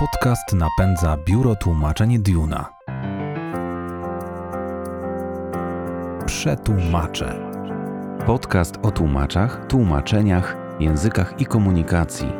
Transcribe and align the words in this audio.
Podcast 0.00 0.52
napędza 0.52 1.16
biuro 1.26 1.56
tłumaczeń 1.56 2.18
Duna. 2.18 2.72
Przetłumacze. 6.26 7.40
Podcast 8.26 8.78
o 8.82 8.90
tłumaczach, 8.90 9.66
tłumaczeniach, 9.66 10.56
językach 10.80 11.40
i 11.40 11.46
komunikacji. 11.46 12.32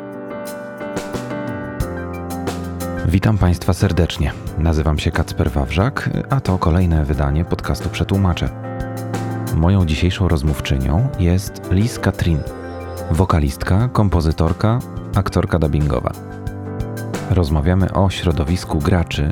Witam 3.07 3.37
Państwa 3.37 3.73
serdecznie. 3.73 4.33
Nazywam 4.57 4.99
się 4.99 5.11
Kacper 5.11 5.51
Wawrzak, 5.51 6.09
a 6.29 6.41
to 6.41 6.57
kolejne 6.57 7.05
wydanie 7.05 7.45
podcastu 7.45 7.89
Przetłumacze. 7.89 8.49
Moją 9.55 9.85
dzisiejszą 9.85 10.27
rozmówczynią 10.27 11.09
jest 11.19 11.71
Liz 11.71 11.99
Katrin, 11.99 12.39
wokalistka, 13.11 13.89
kompozytorka, 13.93 14.79
aktorka 15.15 15.59
dubbingowa. 15.59 16.30
Rozmawiamy 17.31 17.93
o 17.93 18.09
środowisku 18.09 18.79
graczy, 18.79 19.31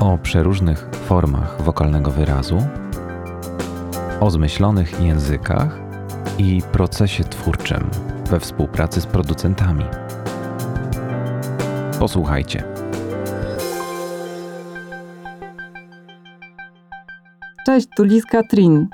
o 0.00 0.18
przeróżnych 0.18 0.88
formach 0.92 1.62
wokalnego 1.62 2.10
wyrazu, 2.10 2.58
o 4.20 4.30
zmyślonych 4.30 5.00
językach 5.00 5.78
i 6.38 6.62
procesie 6.72 7.24
twórczym 7.24 7.90
we 8.30 8.40
współpracy 8.40 9.00
z 9.00 9.06
producentami. 9.06 9.84
Posłuchajcie. 11.98 12.64
Cześć, 17.66 17.88
tu 17.96 18.04
Liz 18.04 18.24
Katrin. 18.26 18.88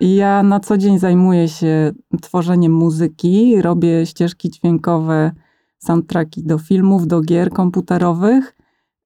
Ja 0.00 0.42
na 0.42 0.60
co 0.60 0.78
dzień 0.78 0.98
zajmuję 0.98 1.48
się 1.48 1.92
tworzeniem 2.22 2.72
muzyki, 2.72 3.62
robię 3.62 4.06
ścieżki 4.06 4.50
dźwiękowe, 4.50 5.30
soundtracki 5.78 6.42
do 6.42 6.58
filmów, 6.58 7.06
do 7.06 7.20
gier 7.20 7.50
komputerowych. 7.50 8.56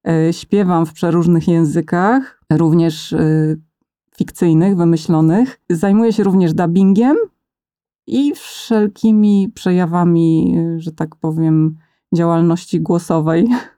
E, 0.09 0.33
śpiewam 0.33 0.87
w 0.87 0.93
przeróżnych 0.93 1.49
językach, 1.49 2.45
również 2.53 3.13
e, 3.13 3.57
fikcyjnych, 4.17 4.77
wymyślonych. 4.77 5.61
Zajmuję 5.71 6.13
się 6.13 6.25
również 6.25 6.55
dubbingiem 6.55 7.17
i 8.07 8.35
wszelkimi 8.35 9.53
przejawami, 9.55 10.57
e, 10.59 10.81
że 10.81 10.93
tak 10.93 11.17
powiem, 11.17 11.79
działalności 12.15 12.81
głosowej. 12.81 13.49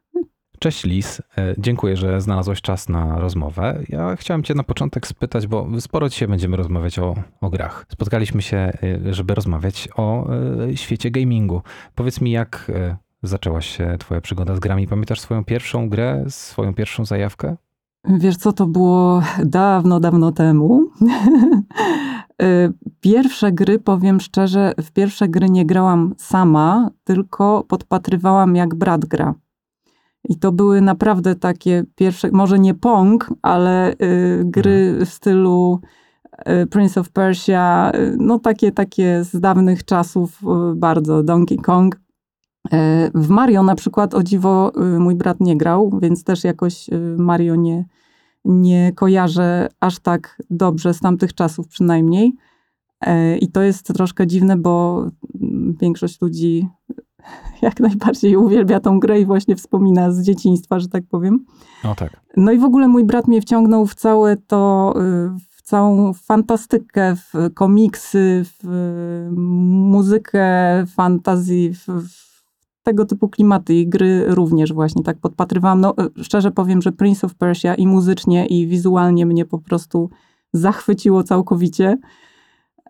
Cześć 0.65 0.85
Lis, 0.85 1.23
e, 1.39 1.55
dziękuję, 1.59 1.97
że 1.97 2.21
znalazłeś 2.21 2.61
czas 2.61 2.89
na 2.89 3.19
rozmowę. 3.19 3.79
Ja 3.89 4.17
chciałem 4.17 4.43
Cię 4.43 4.55
na 4.55 4.63
początek 4.63 5.07
spytać, 5.07 5.47
bo 5.47 5.67
sporo 5.81 6.09
dzisiaj 6.09 6.29
będziemy 6.29 6.57
rozmawiać 6.57 6.99
o, 6.99 7.15
o 7.41 7.51
grach. 7.51 7.87
Spotkaliśmy 7.93 8.43
się, 8.43 8.57
e, 8.57 9.15
żeby 9.15 9.35
rozmawiać 9.35 9.89
o 9.97 10.27
e, 10.71 10.77
świecie 10.77 11.11
gamingu. 11.11 11.63
Powiedz 11.95 12.21
mi, 12.21 12.31
jak 12.31 12.73
zaczęłaś 13.23 13.77
się 13.77 13.97
Twoja 13.99 14.21
przygoda 14.21 14.57
z 14.57 14.61
grami? 14.61 14.87
Pamiętasz 14.89 15.21
swoją 15.21 15.45
pierwszą 15.45 15.89
grę, 15.89 16.25
swoją 16.29 16.75
pierwszą 16.75 17.05
zajawkę? 17.05 17.57
Wiesz 18.05 18.37
co, 18.37 18.53
to 18.53 18.67
było 18.67 19.23
dawno, 19.45 20.01
dawno 20.01 20.33
temu. 20.33 20.81
Pierwsze 23.01 23.53
gry, 23.53 23.79
powiem 23.79 24.21
szczerze, 24.21 24.73
w 24.83 24.91
pierwsze 24.91 25.29
gry 25.29 25.51
nie 25.51 25.67
grałam 25.67 26.15
sama, 26.19 26.91
tylko 27.05 27.65
podpatrywałam 27.69 28.57
jak 28.57 28.75
brat 28.75 29.05
gra. 29.05 29.35
I 30.29 30.39
to 30.39 30.53
były 30.53 30.81
naprawdę 30.81 31.35
takie 31.35 31.85
pierwsze, 31.95 32.29
może 32.33 32.59
nie 32.59 32.75
Pong, 32.75 33.35
ale 33.43 33.93
y, 33.93 34.43
gry 34.45 34.89
mhm. 34.89 35.07
w 35.07 35.09
stylu 35.09 35.81
y, 36.63 36.67
Prince 36.67 36.99
of 36.99 37.11
Persia, 37.11 37.93
y, 37.95 38.17
no 38.19 38.39
takie, 38.39 38.73
takie 38.73 39.25
z 39.25 39.41
dawnych 39.41 39.85
czasów 39.85 40.41
y, 40.43 40.77
bardzo, 40.77 41.23
Donkey 41.23 41.59
Kong. 41.59 41.95
Y, 41.95 41.99
w 43.15 43.29
Mario 43.29 43.63
na 43.63 43.75
przykład 43.75 44.15
o 44.15 44.23
dziwo 44.23 44.73
mój 44.99 45.15
brat 45.15 45.41
nie 45.41 45.57
grał, 45.57 45.99
więc 46.03 46.25
też 46.25 46.45
jakoś 46.45 46.91
Mario 47.17 47.55
nie, 47.55 47.85
nie 48.45 48.93
kojarzę 48.93 49.69
aż 49.81 49.99
tak 49.99 50.43
dobrze 50.51 50.95
z 50.95 51.01
tamtych 51.01 51.35
czasów 51.35 51.69
przynajmniej. 51.69 52.33
I 53.41 53.49
to 53.53 53.63
jest 53.63 53.87
troszkę 53.87 54.27
dziwne, 54.27 54.57
bo 54.57 55.07
mm, 55.41 55.77
większość 55.81 56.21
ludzi 56.21 56.69
jak 57.63 57.81
najbardziej 57.81 58.37
uwielbia 58.37 58.81
tą 58.81 59.01
grę 59.01 59.21
i 59.21 59.27
właśnie 59.27 59.57
wspomina 59.57 60.13
z 60.13 60.23
dzieciństwa, 60.23 60.79
że 60.79 60.89
tak 60.89 61.05
powiem. 61.11 61.45
No 61.85 61.95
tak. 61.95 62.21
No 62.37 62.53
i 62.53 62.59
w 62.59 62.65
ogóle 62.65 62.89
mój 62.89 63.05
brat 63.05 63.29
mnie 63.29 63.41
wciągnął 63.41 63.87
w 63.87 63.95
całe 63.95 64.37
to, 64.37 64.95
y, 64.97 65.01
w 65.51 65.63
całą 65.63 66.13
fantastykę, 66.13 67.17
w 67.17 67.55
komiksy, 67.55 68.45
w 68.63 69.29
muzykę, 69.91 70.85
fantazji, 70.87 71.75
w, 71.75 71.87
w 71.89 72.35
tego 72.83 73.05
typu 73.05 73.29
klimaty 73.29 73.75
i 73.75 73.89
gry 73.89 74.25
również 74.27 74.73
właśnie 74.73 75.03
tak 75.03 75.19
podpatrywałam. 75.19 75.81
No 75.81 75.95
y, 76.19 76.25
szczerze 76.25 76.51
powiem, 76.51 76.83
że 76.83 76.93
Prince 76.93 77.25
of 77.25 77.35
Persia 77.35 77.75
i 77.75 77.87
muzycznie 77.87 78.47
i 78.47 78.67
wizualnie 78.67 79.27
mnie 79.27 79.45
po 79.45 79.59
prostu 79.59 80.11
zachwyciło 80.53 81.23
całkowicie. 81.23 81.97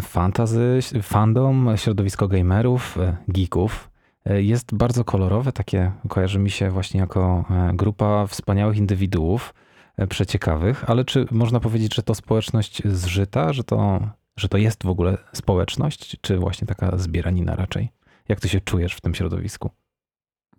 fantazy, 0.00 0.78
fandom, 1.02 1.68
środowisko 1.76 2.28
gamerów, 2.28 2.98
geeków 3.28 3.90
jest 4.34 4.74
bardzo 4.74 5.04
kolorowe, 5.04 5.52
takie 5.52 5.92
kojarzy 6.08 6.38
mi 6.38 6.50
się 6.50 6.70
właśnie 6.70 7.00
jako 7.00 7.44
e, 7.50 7.70
grupa 7.74 8.26
wspaniałych 8.26 8.76
indywiduów, 8.76 9.54
e, 9.96 10.06
przeciekawych, 10.06 10.90
ale 10.90 11.04
czy 11.04 11.26
można 11.30 11.60
powiedzieć, 11.60 11.94
że 11.94 12.02
to 12.02 12.14
społeczność 12.14 12.82
zżyta, 12.84 13.52
że 13.52 13.64
to, 13.64 14.00
że 14.36 14.48
to 14.48 14.58
jest 14.58 14.84
w 14.84 14.88
ogóle 14.88 15.18
społeczność, 15.32 16.16
czy 16.20 16.38
właśnie 16.38 16.66
taka 16.66 16.98
zbieranina 16.98 17.56
raczej? 17.56 17.88
Jak 18.28 18.40
ty 18.40 18.48
się 18.48 18.60
czujesz 18.60 18.94
w 18.94 19.00
tym 19.00 19.14
środowisku? 19.14 19.70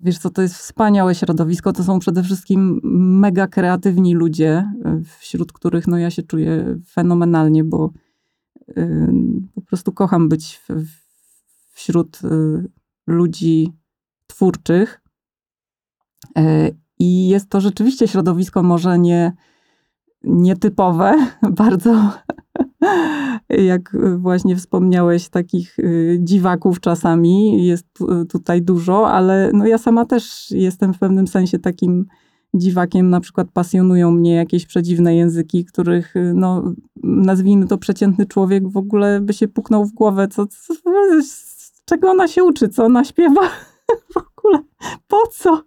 Wiesz 0.02 0.18
co, 0.18 0.30
to 0.30 0.42
jest 0.42 0.56
wspaniałe 0.56 1.16
środowisko. 1.16 1.74
To 1.74 1.84
są 1.84 2.00
przede 2.00 2.24
wszystkim 2.24 2.80
mega 3.20 3.48
kreatywni 3.48 4.14
ludzie, 4.14 4.72
e, 4.86 5.02
wśród 5.20 5.52
których 5.52 5.88
no, 5.88 5.98
ja 5.98 6.12
się 6.12 6.24
czuję 6.24 6.80
fenomenalnie, 6.90 7.64
bo 7.64 7.92
po 9.56 9.62
prostu 9.62 9.92
kocham 9.92 10.30
być 10.30 10.62
wśród 11.74 12.20
ludzi 13.08 13.74
twórczych. 14.28 15.02
E, 16.38 16.70
I 17.00 17.28
jest 17.28 17.50
to 17.50 17.62
rzeczywiście 17.62 18.08
środowisko 18.08 18.64
może 18.64 19.00
nie 19.00 19.34
nietypowe, 20.24 21.28
bardzo 21.58 22.12
jak 23.72 23.98
właśnie 24.18 24.56
wspomniałeś, 24.56 25.30
takich 25.30 25.80
y, 25.80 26.20
dziwaków 26.22 26.80
czasami 26.80 27.66
jest 27.66 27.88
tutaj 28.30 28.62
dużo, 28.62 29.10
ale 29.10 29.52
no 29.54 29.66
ja 29.66 29.78
sama 29.78 30.06
też 30.06 30.52
jestem 30.52 30.94
w 30.94 31.00
pewnym 31.00 31.28
sensie 31.28 31.60
takim 31.60 32.06
dziwakiem. 32.54 33.10
Na 33.10 33.20
przykład 33.20 33.48
pasjonują 33.54 34.12
mnie 34.12 34.34
jakieś 34.34 34.66
przedziwne 34.66 35.16
języki, 35.16 35.66
których, 35.66 36.16
y, 36.16 36.34
no, 36.36 36.74
nazwijmy 37.04 37.68
to 37.68 37.78
przeciętny 37.78 38.26
człowiek 38.26 38.70
w 38.70 38.78
ogóle 38.78 39.22
by 39.22 39.34
się 39.34 39.48
puknął 39.48 39.86
w 39.86 39.94
głowę, 39.94 40.28
co, 40.28 40.48
co 40.48 40.74
czego 41.90 42.12
ona 42.12 42.28
się 42.28 42.44
uczy, 42.44 42.70
co 42.70 42.86
ona 42.86 43.04
śpiewa 43.04 43.42
w 44.14 44.18
ogóle. 44.18 44.60
Po 45.08 45.28
co? 45.32 45.64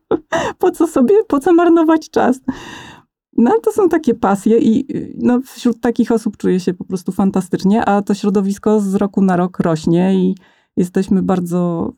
Po 0.58 0.70
co 0.70 0.86
sobie, 0.86 1.24
po 1.28 1.40
co 1.40 1.52
marnować 1.52 2.10
czas? 2.10 2.40
No 3.36 3.60
to 3.62 3.72
są 3.72 3.88
takie 3.88 4.14
pasje 4.14 4.58
i 4.58 4.86
no, 5.18 5.40
wśród 5.40 5.80
takich 5.80 6.12
osób 6.12 6.36
czuję 6.36 6.60
się 6.60 6.74
po 6.74 6.84
prostu 6.84 7.12
fantastycznie, 7.12 7.84
a 7.84 8.02
to 8.02 8.14
środowisko 8.14 8.80
z 8.80 8.94
roku 8.94 9.22
na 9.22 9.36
rok 9.36 9.60
rośnie 9.60 10.14
i 10.14 10.34
jesteśmy 10.76 11.22
bardzo 11.22 11.92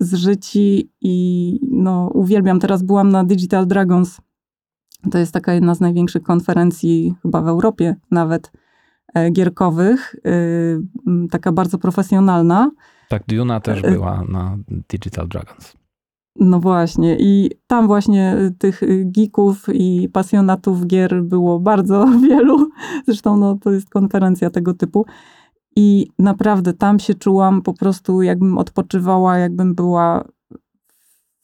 zżyci 0.00 0.90
i 1.00 1.58
no, 1.70 2.10
uwielbiam. 2.14 2.60
Teraz 2.60 2.82
byłam 2.82 3.10
na 3.10 3.24
Digital 3.24 3.66
Dragons. 3.66 4.20
To 5.10 5.18
jest 5.18 5.32
taka 5.32 5.54
jedna 5.54 5.74
z 5.74 5.80
największych 5.80 6.22
konferencji 6.22 7.14
chyba 7.22 7.42
w 7.42 7.48
Europie 7.48 7.96
nawet 8.10 8.52
e, 9.14 9.30
gierkowych, 9.30 10.14
y, 10.14 11.28
taka 11.30 11.52
bardzo 11.52 11.78
profesjonalna. 11.78 12.70
Tak, 13.08 13.22
Duna 13.28 13.60
też 13.60 13.84
e, 13.84 13.90
była 13.90 14.24
na 14.28 14.58
Digital 14.68 15.28
Dragons. 15.28 15.76
No 16.40 16.60
właśnie, 16.60 17.16
i 17.20 17.50
tam 17.66 17.86
właśnie 17.86 18.36
tych 18.58 18.80
geeków 19.04 19.66
i 19.72 20.08
pasjonatów 20.12 20.86
gier 20.86 21.22
było 21.22 21.60
bardzo 21.60 22.06
wielu. 22.28 22.70
Zresztą 23.06 23.36
no, 23.36 23.58
to 23.62 23.72
jest 23.72 23.90
konferencja 23.90 24.50
tego 24.50 24.74
typu. 24.74 25.06
I 25.76 26.06
naprawdę 26.18 26.72
tam 26.72 26.98
się 26.98 27.14
czułam 27.14 27.62
po 27.62 27.74
prostu, 27.74 28.22
jakbym 28.22 28.58
odpoczywała, 28.58 29.38
jakbym 29.38 29.74
była 29.74 30.24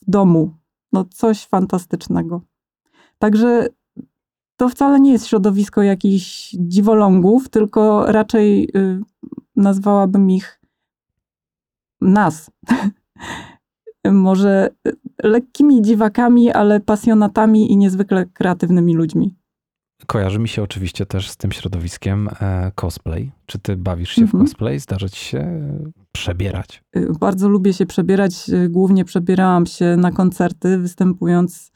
w 0.03 0.11
domu. 0.11 0.55
No 0.93 1.05
coś 1.05 1.47
fantastycznego. 1.47 2.43
Także 3.19 3.67
to 4.57 4.69
wcale 4.69 5.01
nie 5.01 5.13
jest 5.13 5.27
środowisko 5.27 5.83
jakichś 5.83 6.57
dziwolągów, 6.59 7.49
tylko 7.49 8.13
raczej 8.13 8.69
y, 8.77 9.01
nazwałabym 9.57 10.31
ich 10.31 10.62
nas. 12.03 12.51
może 14.11 14.71
lekkimi 15.23 15.83
dziwakami, 15.83 16.51
ale 16.51 16.81
pasjonatami 16.81 17.73
i 17.73 17.77
niezwykle 17.77 18.27
kreatywnymi 18.27 18.95
ludźmi. 18.95 19.35
Kojarzy 20.07 20.39
mi 20.39 20.49
się 20.49 20.63
oczywiście 20.63 21.07
też 21.07 21.31
z 21.31 21.37
tym 21.37 21.53
środowiskiem 21.53 22.29
e, 22.41 22.73
cosplay. 22.75 23.33
Czy 23.47 23.59
ty 23.59 23.77
bawisz 23.77 24.11
się 24.11 24.23
mhm. 24.23 24.45
w 24.45 24.47
cosplay? 24.47 24.79
Zdarza 24.79 25.09
ci 25.09 25.25
się 25.25 25.69
przebierać? 26.13 26.85
Y, 26.97 27.09
bardzo 27.21 27.49
lubię 27.49 27.73
się 27.73 27.87
przebierać. 27.87 28.51
Głównie 28.69 29.05
przebierałam 29.05 29.67
się 29.67 29.97
na 29.97 30.13
koncerty, 30.13 30.79
występując 30.79 31.73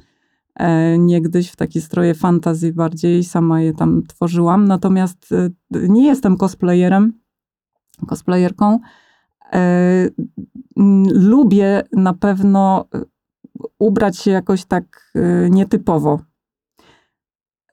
e, 0.55 0.99
niegdyś 0.99 1.51
w 1.51 1.57
takie 1.57 1.81
stroje 1.81 2.15
fantazji 2.15 2.73
bardziej. 2.73 3.25
Sama 3.25 3.61
je 3.61 3.75
tam 3.75 4.03
tworzyłam. 4.07 4.65
Natomiast 4.65 5.35
nie 5.71 6.07
jestem 6.07 6.37
cosplayerem, 6.37 7.13
cosplayerką. 8.09 8.79
E, 9.53 10.09
lubię 11.13 11.83
na 11.93 12.15
pewno 12.15 12.85
e, 12.95 13.01
ubrać 13.79 14.19
się 14.19 14.31
jakoś 14.31 14.65
tak 14.65 15.13
e, 15.15 15.51
nietypowo. 15.51 16.21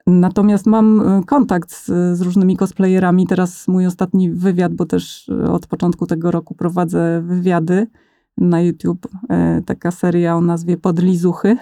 Natomiast 0.08 0.66
mam 0.66 1.04
kontakt 1.28 1.72
z, 1.72 1.86
z, 2.18 2.22
różnymi 2.22 2.58
cosplayerami. 2.58 3.28
Teraz 3.28 3.68
mój 3.68 3.86
ostatni 3.86 4.31
wywiad, 4.31 4.74
bo 4.74 4.86
też 4.86 5.30
od 5.52 5.68
początku 5.68 6.06
tego 6.08 6.31
roku 6.31 6.56
prowadzę 6.56 7.22
wywiady 7.25 7.88
na 8.38 8.62
YouTube. 8.62 9.08
Taka 9.66 9.92
seria 9.92 10.36
o 10.36 10.42
nazwie 10.42 10.78
Podlizuchy. 10.78 11.58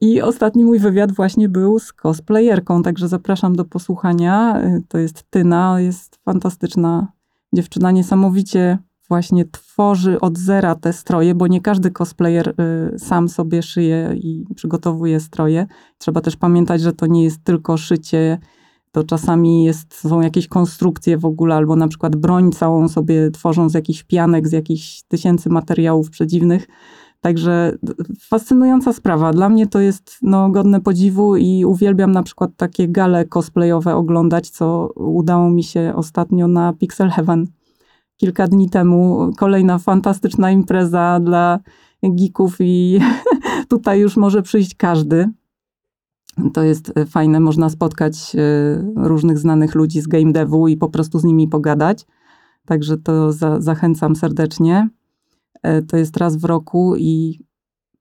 I 0.00 0.22
ostatni 0.22 0.64
mój 0.64 0.78
wywiad 0.78 1.12
właśnie 1.12 1.48
był 1.48 1.78
z 1.78 1.92
cosplayerką, 1.92 2.82
także 2.82 3.08
zapraszam 3.08 3.56
do 3.56 3.64
posłuchania. 3.64 4.62
To 4.88 4.98
jest 4.98 5.24
Tyna, 5.30 5.80
jest 5.80 6.18
fantastyczna 6.24 7.12
dziewczyna, 7.52 7.90
niesamowicie 7.90 8.78
właśnie 9.08 9.44
tworzy 9.44 10.20
od 10.20 10.38
zera 10.38 10.74
te 10.74 10.92
stroje, 10.92 11.34
bo 11.34 11.46
nie 11.46 11.60
każdy 11.60 11.90
cosplayer 11.90 12.48
y, 12.94 12.98
sam 12.98 13.28
sobie 13.28 13.62
szyje 13.62 14.14
i 14.16 14.44
przygotowuje 14.54 15.20
stroje. 15.20 15.66
Trzeba 15.98 16.20
też 16.20 16.36
pamiętać, 16.36 16.80
że 16.80 16.92
to 16.92 17.06
nie 17.06 17.24
jest 17.24 17.44
tylko 17.44 17.76
szycie, 17.76 18.38
to 18.92 19.04
czasami 19.04 19.64
jest, 19.64 19.94
są 19.94 20.20
jakieś 20.20 20.48
konstrukcje 20.48 21.18
w 21.18 21.24
ogóle, 21.24 21.54
albo 21.54 21.76
na 21.76 21.88
przykład 21.88 22.16
broń 22.16 22.52
całą 22.52 22.88
sobie 22.88 23.30
tworzą 23.30 23.68
z 23.68 23.74
jakichś 23.74 24.02
pianek, 24.02 24.48
z 24.48 24.52
jakichś 24.52 25.02
tysięcy 25.02 25.50
materiałów 25.50 26.10
przedziwnych. 26.10 26.66
Także 27.20 27.78
fascynująca 28.20 28.92
sprawa. 28.92 29.32
Dla 29.32 29.48
mnie 29.48 29.66
to 29.66 29.80
jest 29.80 30.18
no, 30.22 30.50
godne 30.50 30.80
podziwu 30.80 31.36
i 31.36 31.64
uwielbiam 31.64 32.12
na 32.12 32.22
przykład 32.22 32.50
takie 32.56 32.88
gale 32.88 33.24
cosplayowe 33.24 33.94
oglądać, 33.94 34.50
co 34.50 34.92
udało 34.96 35.50
mi 35.50 35.62
się 35.64 35.92
ostatnio 35.96 36.48
na 36.48 36.72
Pixel 36.72 37.10
Heaven 37.10 37.46
kilka 38.18 38.48
dni 38.48 38.70
temu 38.70 39.30
kolejna 39.36 39.78
fantastyczna 39.78 40.50
impreza 40.50 41.20
dla 41.20 41.58
geeków 42.02 42.56
i 42.60 43.00
tutaj 43.70 44.00
już 44.00 44.16
może 44.16 44.42
przyjść 44.42 44.74
każdy. 44.74 45.28
To 46.54 46.62
jest 46.62 46.92
fajne, 47.06 47.40
można 47.40 47.68
spotkać 47.70 48.36
e, 48.36 48.38
różnych 48.96 49.38
znanych 49.38 49.74
ludzi 49.74 50.00
z 50.00 50.06
game 50.06 50.32
devu 50.32 50.68
i 50.68 50.76
po 50.76 50.88
prostu 50.88 51.18
z 51.18 51.24
nimi 51.24 51.48
pogadać. 51.48 52.06
Także 52.66 52.96
to 52.96 53.32
za, 53.32 53.60
zachęcam 53.60 54.16
serdecznie. 54.16 54.88
E, 55.62 55.82
to 55.82 55.96
jest 55.96 56.16
raz 56.16 56.36
w 56.36 56.44
roku 56.44 56.96
i 56.96 57.40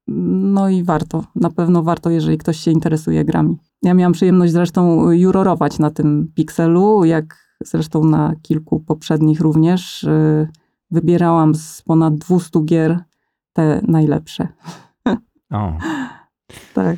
no 0.07 0.69
i 0.69 0.83
warto, 0.83 1.23
na 1.35 1.49
pewno 1.49 1.83
warto, 1.83 2.09
jeżeli 2.09 2.37
ktoś 2.37 2.57
się 2.57 2.71
interesuje 2.71 3.25
grami. 3.25 3.57
Ja 3.83 3.93
miałam 3.93 4.13
przyjemność 4.13 4.53
zresztą 4.53 5.11
jurorować 5.11 5.79
na 5.79 5.91
tym 5.91 6.31
Pixelu, 6.35 7.05
jak 7.05 7.46
zresztą 7.63 8.03
na 8.03 8.33
kilku 8.41 8.79
poprzednich 8.79 9.41
również. 9.41 10.03
Y, 10.03 10.47
wybierałam 10.91 11.55
z 11.55 11.81
ponad 11.81 12.15
200 12.15 12.59
gier 12.65 12.99
te 13.53 13.81
najlepsze. 13.87 14.47
O. 15.51 15.77
tak. 16.73 16.97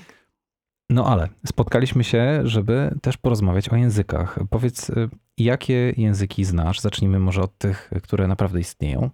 No 0.90 1.06
ale 1.06 1.28
spotkaliśmy 1.46 2.04
się, 2.04 2.42
żeby 2.44 2.96
też 3.02 3.18
porozmawiać 3.18 3.70
o 3.70 3.76
językach. 3.76 4.40
Powiedz, 4.50 4.90
y, 4.90 5.10
jakie 5.38 5.94
języki 5.98 6.46
znasz? 6.46 6.80
Zacznijmy 6.80 7.20
może 7.20 7.42
od 7.42 7.58
tych, 7.58 7.92
które 8.04 8.28
naprawdę 8.28 8.60
istnieją 8.60 9.10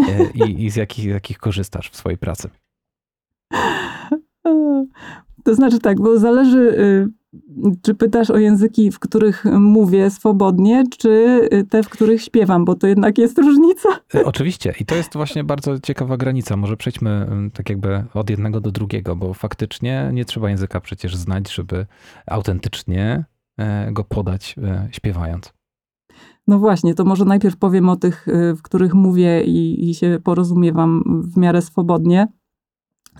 y, 0.00 0.30
i, 0.34 0.64
i 0.64 0.70
z 0.70 0.76
jakich, 0.76 1.04
jakich 1.04 1.38
korzystasz 1.38 1.90
w 1.90 1.96
swojej 1.96 2.18
pracy. 2.18 2.50
To 5.44 5.54
znaczy 5.54 5.78
tak, 5.78 6.00
bo 6.00 6.18
zależy 6.18 6.76
czy 7.82 7.94
pytasz 7.94 8.30
o 8.30 8.38
języki, 8.38 8.90
w 8.90 8.98
których 8.98 9.44
mówię 9.44 10.10
swobodnie, 10.10 10.84
czy 10.98 11.40
te, 11.70 11.82
w 11.82 11.88
których 11.88 12.22
śpiewam, 12.22 12.64
bo 12.64 12.74
to 12.74 12.86
jednak 12.86 13.18
jest 13.18 13.38
różnica? 13.38 13.88
E, 14.14 14.24
oczywiście. 14.24 14.74
I 14.80 14.84
to 14.84 14.94
jest 14.94 15.12
właśnie 15.12 15.44
bardzo 15.44 15.80
ciekawa 15.80 16.16
granica. 16.16 16.56
Może 16.56 16.76
przejdźmy 16.76 17.10
mm, 17.10 17.50
tak 17.50 17.70
jakby 17.70 18.04
od 18.14 18.30
jednego 18.30 18.60
do 18.60 18.70
drugiego, 18.70 19.16
bo 19.16 19.34
faktycznie 19.34 20.10
nie 20.12 20.24
trzeba 20.24 20.50
języka 20.50 20.80
przecież 20.80 21.16
znać, 21.16 21.54
żeby 21.54 21.86
autentycznie 22.26 23.24
e, 23.58 23.92
go 23.92 24.04
podać 24.04 24.54
e, 24.62 24.88
śpiewając. 24.92 25.52
No 26.46 26.58
właśnie, 26.58 26.94
to 26.94 27.04
może 27.04 27.24
najpierw 27.24 27.56
powiem 27.56 27.88
o 27.88 27.96
tych, 27.96 28.26
w 28.56 28.62
których 28.62 28.94
mówię 28.94 29.44
i, 29.44 29.90
i 29.90 29.94
się 29.94 30.18
porozumiewam 30.24 31.02
w 31.34 31.36
miarę 31.36 31.62
swobodnie. 31.62 32.28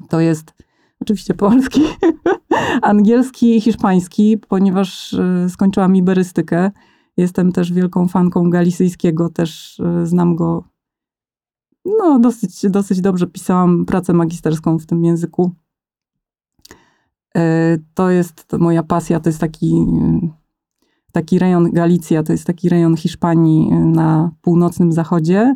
To 0.08 0.20
jest 0.20 0.54
oczywiście 1.00 1.34
polski, 1.34 1.80
angielski 2.82 3.56
i 3.56 3.60
hiszpański, 3.60 4.38
ponieważ 4.48 5.14
e, 5.14 5.48
skończyłam 5.48 5.96
iberystykę. 5.96 6.70
Jestem 7.16 7.52
też 7.52 7.72
wielką 7.72 8.08
fanką 8.08 8.50
galicyjskiego, 8.50 9.28
też 9.28 9.80
e, 9.80 10.06
znam 10.06 10.36
go. 10.36 10.64
No, 11.98 12.18
dosyć, 12.18 12.70
dosyć 12.70 13.00
dobrze 13.00 13.26
pisałam 13.26 13.84
pracę 13.86 14.12
magisterską 14.12 14.78
w 14.78 14.86
tym 14.86 15.04
języku. 15.04 15.52
E, 17.36 17.76
to 17.94 18.10
jest 18.10 18.52
moja 18.58 18.82
pasja, 18.82 19.20
to 19.20 19.28
jest 19.28 19.40
taki, 19.40 19.86
taki 21.12 21.38
rejon 21.38 21.70
Galicja, 21.72 22.22
to 22.22 22.32
jest 22.32 22.46
taki 22.46 22.68
rejon 22.68 22.96
Hiszpanii 22.96 23.72
na 23.72 24.30
północnym 24.40 24.92
zachodzie, 24.92 25.54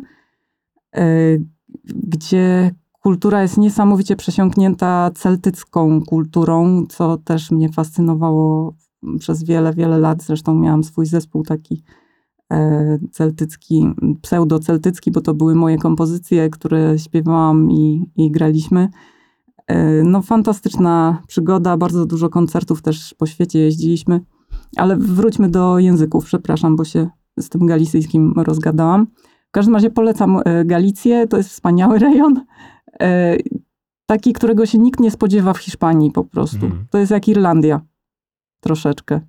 gdzie 1.85 2.71
kultura 3.01 3.41
jest 3.41 3.57
niesamowicie 3.57 4.15
przesiąknięta 4.15 5.11
celtycką 5.15 6.01
kulturą, 6.01 6.85
co 6.89 7.17
też 7.17 7.51
mnie 7.51 7.69
fascynowało 7.69 8.75
przez 9.19 9.43
wiele, 9.43 9.73
wiele 9.73 9.99
lat. 9.99 10.23
Zresztą 10.23 10.55
miałam 10.55 10.83
swój 10.83 11.05
zespół 11.05 11.43
taki 11.43 11.83
e, 12.51 12.99
celtycki, 13.11 13.87
pseudo-celtycki, 14.21 15.11
bo 15.11 15.21
to 15.21 15.33
były 15.33 15.55
moje 15.55 15.77
kompozycje, 15.77 16.49
które 16.49 16.99
śpiewałam 16.99 17.71
i, 17.71 18.05
i 18.15 18.31
graliśmy. 18.31 18.89
E, 19.67 20.03
no 20.03 20.21
fantastyczna 20.21 21.21
przygoda, 21.27 21.77
bardzo 21.77 22.05
dużo 22.05 22.29
koncertów 22.29 22.81
też 22.81 23.13
po 23.17 23.25
świecie 23.25 23.59
jeździliśmy. 23.59 24.21
Ale 24.77 24.97
wróćmy 24.97 25.49
do 25.49 25.79
języków, 25.79 26.25
przepraszam, 26.25 26.75
bo 26.75 26.85
się 26.85 27.09
z 27.39 27.49
tym 27.49 27.65
galicyjskim 27.65 28.33
rozgadałam. 28.37 29.07
W 29.47 29.51
każdym 29.51 29.75
razie 29.75 29.89
polecam 29.89 30.39
e, 30.45 30.65
Galicję, 30.65 31.27
to 31.27 31.37
jest 31.37 31.49
wspaniały 31.49 31.99
rejon. 31.99 32.41
E, 33.01 33.37
taki, 34.05 34.33
którego 34.33 34.65
się 34.65 34.77
nikt 34.77 34.99
nie 34.99 35.11
spodziewa 35.11 35.53
w 35.53 35.57
Hiszpanii 35.57 36.11
po 36.11 36.23
prostu. 36.23 36.65
Mhm. 36.65 36.85
To 36.89 36.97
jest 36.97 37.11
jak 37.11 37.27
Irlandia. 37.27 37.81
Troszeczkę. 38.59 39.21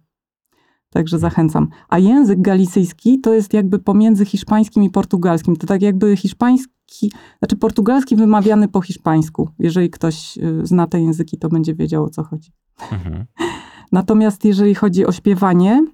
Także 0.90 1.19
zachęcam. 1.19 1.69
A 1.88 1.99
język 1.99 2.40
galicyjski 2.40 3.21
to 3.21 3.35
jest 3.35 3.52
jakby 3.52 3.78
pomiędzy 3.78 4.25
hiszpańskim 4.25 4.83
i 4.83 4.90
portugalskim. 4.90 5.57
To 5.57 5.66
tak 5.66 5.83
jakby 5.83 6.16
hiszpański, 6.16 7.12
znaczy 7.38 7.57
portugalski 7.57 8.16
wymawiany 8.16 8.69
po 8.69 8.81
hiszpańsku. 8.81 9.49
Jeżeli 9.59 9.90
ktoś 9.90 10.38
y, 10.38 10.61
zna 10.66 10.87
te 10.87 11.00
języki, 11.00 11.38
to 11.38 11.49
będzie 11.49 11.75
wiedział 11.75 12.04
o 12.04 12.09
co 12.09 12.23
chodzi. 12.23 12.52
Mhm. 12.92 13.25
Natomiast 13.92 14.45
jeżeli 14.45 14.75
chodzi 14.75 15.07
o 15.07 15.12
śpiewanie, 15.12 15.87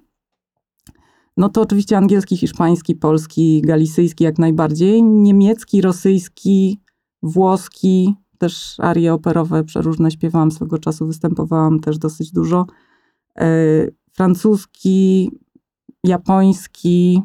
no 1.37 1.49
to 1.49 1.61
oczywiście 1.61 1.97
angielski, 1.97 2.37
hiszpański, 2.37 2.95
polski, 2.95 3.61
galicyjski 3.61 4.23
jak 4.23 4.39
najbardziej. 4.39 5.03
Niemiecki, 5.03 5.81
rosyjski, 5.81 6.79
włoski, 7.23 8.15
też 8.37 8.75
arie 8.79 9.13
operowe 9.13 9.63
przeróżne 9.63 10.11
śpiewałam 10.11 10.51
swego 10.51 10.77
czasu, 10.77 11.07
występowałam 11.07 11.79
też 11.79 11.97
dosyć 11.97 12.31
dużo. 12.31 12.65
E, 13.39 13.45
francuski, 14.13 15.31
japoński. 16.03 17.21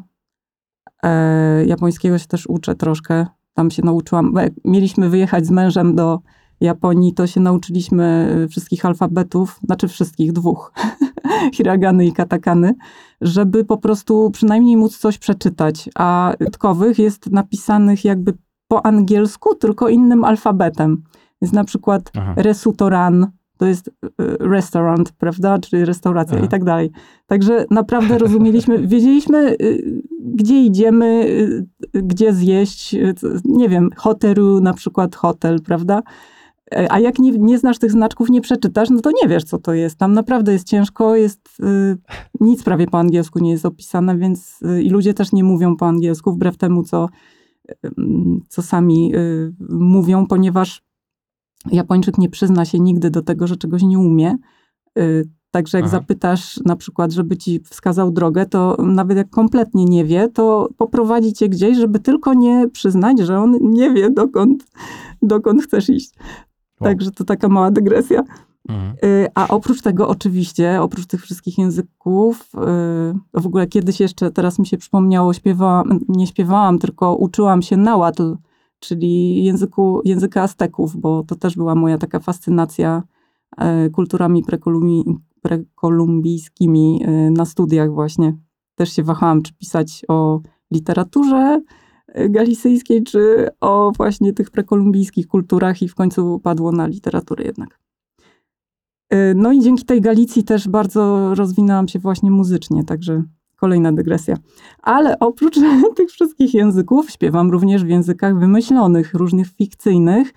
E, 1.03 1.65
japońskiego 1.65 2.17
się 2.17 2.27
też 2.27 2.47
uczę 2.47 2.75
troszkę. 2.75 3.25
Tam 3.53 3.71
się 3.71 3.81
nauczyłam. 3.85 4.33
Mieliśmy 4.65 5.09
wyjechać 5.09 5.45
z 5.45 5.51
mężem 5.51 5.95
do 5.95 6.19
Japonii, 6.61 7.13
to 7.13 7.27
się 7.27 7.39
nauczyliśmy 7.39 8.35
wszystkich 8.49 8.85
alfabetów, 8.85 9.59
znaczy 9.63 9.87
wszystkich, 9.87 10.33
dwóch, 10.33 10.73
hiragany 11.55 12.05
i 12.05 12.13
katakany, 12.13 12.73
żeby 13.21 13.65
po 13.65 13.77
prostu 13.77 14.31
przynajmniej 14.31 14.77
móc 14.77 14.97
coś 14.97 15.17
przeczytać. 15.17 15.89
A 15.95 16.33
dodatkowych 16.39 16.99
jest 16.99 17.31
napisanych 17.31 18.05
jakby 18.05 18.33
po 18.75 18.85
angielsku, 18.85 19.55
tylko 19.55 19.89
innym 19.89 20.23
alfabetem. 20.23 21.03
Więc 21.41 21.53
na 21.53 21.63
przykład 21.63 22.11
Aha. 22.17 22.33
resutoran, 22.37 23.27
to 23.57 23.65
jest 23.65 23.87
y, 23.87 23.91
restaurant, 24.39 25.11
prawda, 25.11 25.59
czyli 25.59 25.85
restauracja 25.85 26.37
Aha. 26.37 26.45
i 26.45 26.49
tak 26.49 26.63
dalej. 26.63 26.91
Także 27.25 27.65
naprawdę 27.71 28.17
rozumieliśmy, 28.17 28.79
wiedzieliśmy, 28.87 29.55
y, 29.61 30.01
gdzie 30.19 30.63
idziemy, 30.63 31.25
y, 31.95 32.03
gdzie 32.03 32.33
zjeść, 32.33 32.95
nie 33.45 33.69
wiem, 33.69 33.89
hotelu 33.95 34.61
na 34.61 34.73
przykład 34.73 35.15
hotel, 35.15 35.61
prawda? 35.61 36.01
E, 36.71 36.91
A 36.91 36.99
jak 36.99 37.19
nie, 37.19 37.31
nie 37.31 37.57
znasz 37.57 37.79
tych 37.79 37.91
znaczków, 37.91 38.29
nie 38.29 38.41
przeczytasz, 38.41 38.89
no 38.89 39.01
to 39.01 39.11
nie 39.23 39.29
wiesz, 39.29 39.43
co 39.43 39.57
to 39.57 39.73
jest. 39.73 39.97
Tam 39.97 40.13
naprawdę 40.13 40.53
jest 40.53 40.67
ciężko, 40.67 41.15
jest 41.15 41.59
y, 41.59 41.97
nic 42.39 42.63
prawie 42.63 42.87
po 42.87 42.99
angielsku 42.99 43.39
nie 43.39 43.51
jest 43.51 43.65
opisane, 43.65 44.17
więc 44.17 44.59
y, 44.61 44.83
i 44.83 44.89
ludzie 44.89 45.13
też 45.13 45.31
nie 45.31 45.43
mówią 45.43 45.75
po 45.75 45.87
angielsku, 45.87 46.31
wbrew 46.31 46.57
temu, 46.57 46.83
co, 46.83 47.09
co 48.49 48.61
sami 48.61 49.15
y, 49.15 49.53
mówią, 49.69 50.27
ponieważ 50.27 50.83
Japończyk 51.71 52.17
nie 52.17 52.29
przyzna 52.29 52.65
się 52.65 52.79
nigdy 52.79 53.09
do 53.09 53.21
tego, 53.21 53.47
że 53.47 53.57
czegoś 53.57 53.83
nie 53.83 53.99
umie. 53.99 54.37
Y, 54.99 55.29
Także 55.55 55.77
jak 55.77 55.85
Aha. 55.85 55.91
zapytasz 55.91 56.59
na 56.65 56.75
przykład, 56.75 57.11
żeby 57.11 57.37
ci 57.37 57.59
wskazał 57.59 58.11
drogę, 58.11 58.45
to 58.45 58.77
nawet 58.79 59.17
jak 59.17 59.29
kompletnie 59.29 59.85
nie 59.85 60.05
wie, 60.05 60.27
to 60.29 60.69
poprowadzi 60.77 61.33
cię 61.33 61.49
gdzieś, 61.49 61.77
żeby 61.77 61.99
tylko 61.99 62.33
nie 62.33 62.67
przyznać, 62.69 63.19
że 63.19 63.39
on 63.39 63.57
nie 63.61 63.91
wie, 63.91 64.09
dokąd, 64.09 64.65
dokąd 65.21 65.63
chcesz 65.63 65.89
iść. 65.89 66.11
Wow. 66.79 66.89
Także 66.89 67.11
to 67.11 67.23
taka 67.23 67.47
mała 67.47 67.71
dygresja. 67.71 68.23
Mhm. 68.69 68.95
Y, 69.05 69.27
A 69.35 69.47
oprócz 69.47 69.81
tego, 69.81 70.07
oczywiście, 70.07 70.81
oprócz 70.81 71.05
tych 71.05 71.21
wszystkich 71.21 71.57
języków, 71.57 72.49
y, 72.55 73.39
w 73.41 73.45
ogóle 73.45 73.67
kiedyś 73.67 73.99
jeszcze, 73.99 74.31
teraz 74.31 74.59
mi 74.59 74.65
się 74.65 74.77
przypomniało, 74.77 75.33
śpiewałam, 75.33 75.99
nie 76.07 76.27
śpiewałam, 76.27 76.79
tylko 76.79 77.15
uczyłam 77.15 77.61
się 77.61 77.77
nałatl, 77.77 78.35
czyli 78.79 79.43
języku, 79.43 80.01
języka 80.05 80.41
Azteków, 80.41 80.97
bo 80.97 81.23
to 81.23 81.35
też 81.35 81.55
była 81.55 81.75
moja 81.75 81.97
taka 81.97 82.19
fascynacja 82.19 83.03
y, 83.85 83.89
kulturami 83.89 84.43
prekolumbi, 84.43 85.03
prekolumbijskimi 85.41 87.05
na 87.31 87.45
studiach 87.45 87.91
właśnie. 87.91 88.37
Też 88.75 88.93
się 88.93 89.03
wahałam, 89.03 89.41
czy 89.41 89.53
pisać 89.53 90.05
o 90.07 90.41
literaturze 90.71 91.61
galicyjskiej, 92.29 93.03
czy 93.03 93.49
o 93.61 93.91
właśnie 93.97 94.33
tych 94.33 94.51
prekolumbijskich 94.51 95.27
kulturach 95.27 95.81
i 95.81 95.87
w 95.87 95.95
końcu 95.95 96.39
padło 96.39 96.71
na 96.71 96.87
literaturę 96.87 97.43
jednak. 97.43 97.84
Y, 99.13 99.33
No 99.35 99.51
i 99.51 99.61
dzięki 99.61 99.85
tej 99.85 100.01
Galicji 100.01 100.43
też 100.43 100.67
bardzo 100.67 101.35
rozwinęłam 101.35 101.87
się 101.87 101.99
właśnie 101.99 102.31
muzycznie, 102.31 102.83
także 102.83 103.23
kolejna 103.55 103.91
dygresja. 103.91 104.37
Ale 104.81 105.19
oprócz 105.19 105.55
tych 105.97 106.09
wszystkich 106.09 106.53
języków 106.53 107.11
śpiewam 107.11 107.51
również 107.51 107.83
w 107.83 107.87
językach 107.87 108.39
wymyślonych, 108.39 109.13
różnych 109.13 109.47
fikcyjnych, 109.47 110.33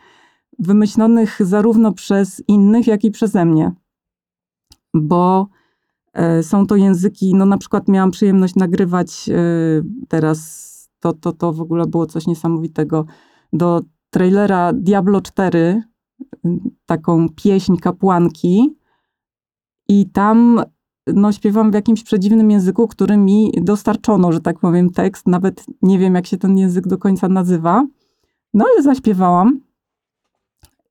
wymyślonych 0.59 1.39
zarówno 1.41 1.93
przez 1.93 2.43
innych, 2.49 2.87
jak 2.87 3.05
i 3.05 3.11
przeze 3.11 3.45
mnie. 3.45 3.73
Bo 4.95 5.49
e, 6.13 6.43
są 6.43 6.67
to 6.67 6.77
języki, 6.77 7.35
no 7.35 7.47
na 7.47 7.59
przykład 7.59 7.89
miałam 7.89 8.11
przyjemność 8.11 8.55
nagrywać 8.55 9.29
e, 9.29 9.35
teraz, 10.09 10.69
to, 11.01 11.13
to, 11.13 11.33
to 11.33 11.53
w 11.53 11.61
ogóle 11.61 11.87
było 11.87 12.07
coś 12.07 12.27
niesamowitego, 12.27 13.05
do 13.53 13.81
trailera 14.11 14.73
Diablo 14.73 15.21
4, 15.21 15.83
taką 16.87 17.29
pieśń 17.29 17.77
kapłanki 17.77 18.77
i 19.89 20.11
tam 20.11 20.63
no, 21.15 21.33
śpiewam 21.33 21.71
w 21.71 21.75
jakimś 21.75 22.03
przedziwnym 22.03 22.51
języku, 22.51 22.89
który 22.89 23.17
mi 23.17 23.53
dostarczono, 23.63 24.33
że 24.33 24.41
tak 24.41 24.59
powiem, 24.59 24.91
tekst. 24.91 25.27
Nawet 25.27 25.67
nie 25.83 25.99
wiem, 25.99 26.15
jak 26.15 26.27
się 26.27 26.37
ten 26.37 26.59
język 26.59 26.87
do 26.87 26.99
końca 26.99 27.29
nazywa. 27.29 27.87
No 28.55 28.65
ale 28.73 28.83
zaśpiewałam 28.83 29.61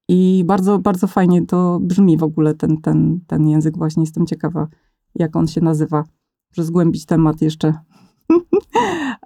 i 0.08 0.44
bardzo, 0.46 0.80
bardzo 0.80 1.08
fajnie 1.08 1.46
to 1.46 1.80
brzmi 1.82 2.18
w 2.18 2.24
ogóle 2.24 2.54
ten, 2.54 2.82
ten, 2.82 3.20
ten 3.28 3.48
język. 3.48 3.78
Właśnie 3.78 4.04
jestem 4.04 4.26
ciekawa, 4.26 4.68
jak 5.16 5.36
on 5.36 5.48
się 5.48 5.62
nazywa. 5.62 6.04
Muszę 6.52 6.64
zgłębić 6.64 7.06
temat 7.06 7.42
jeszcze. 7.42 7.74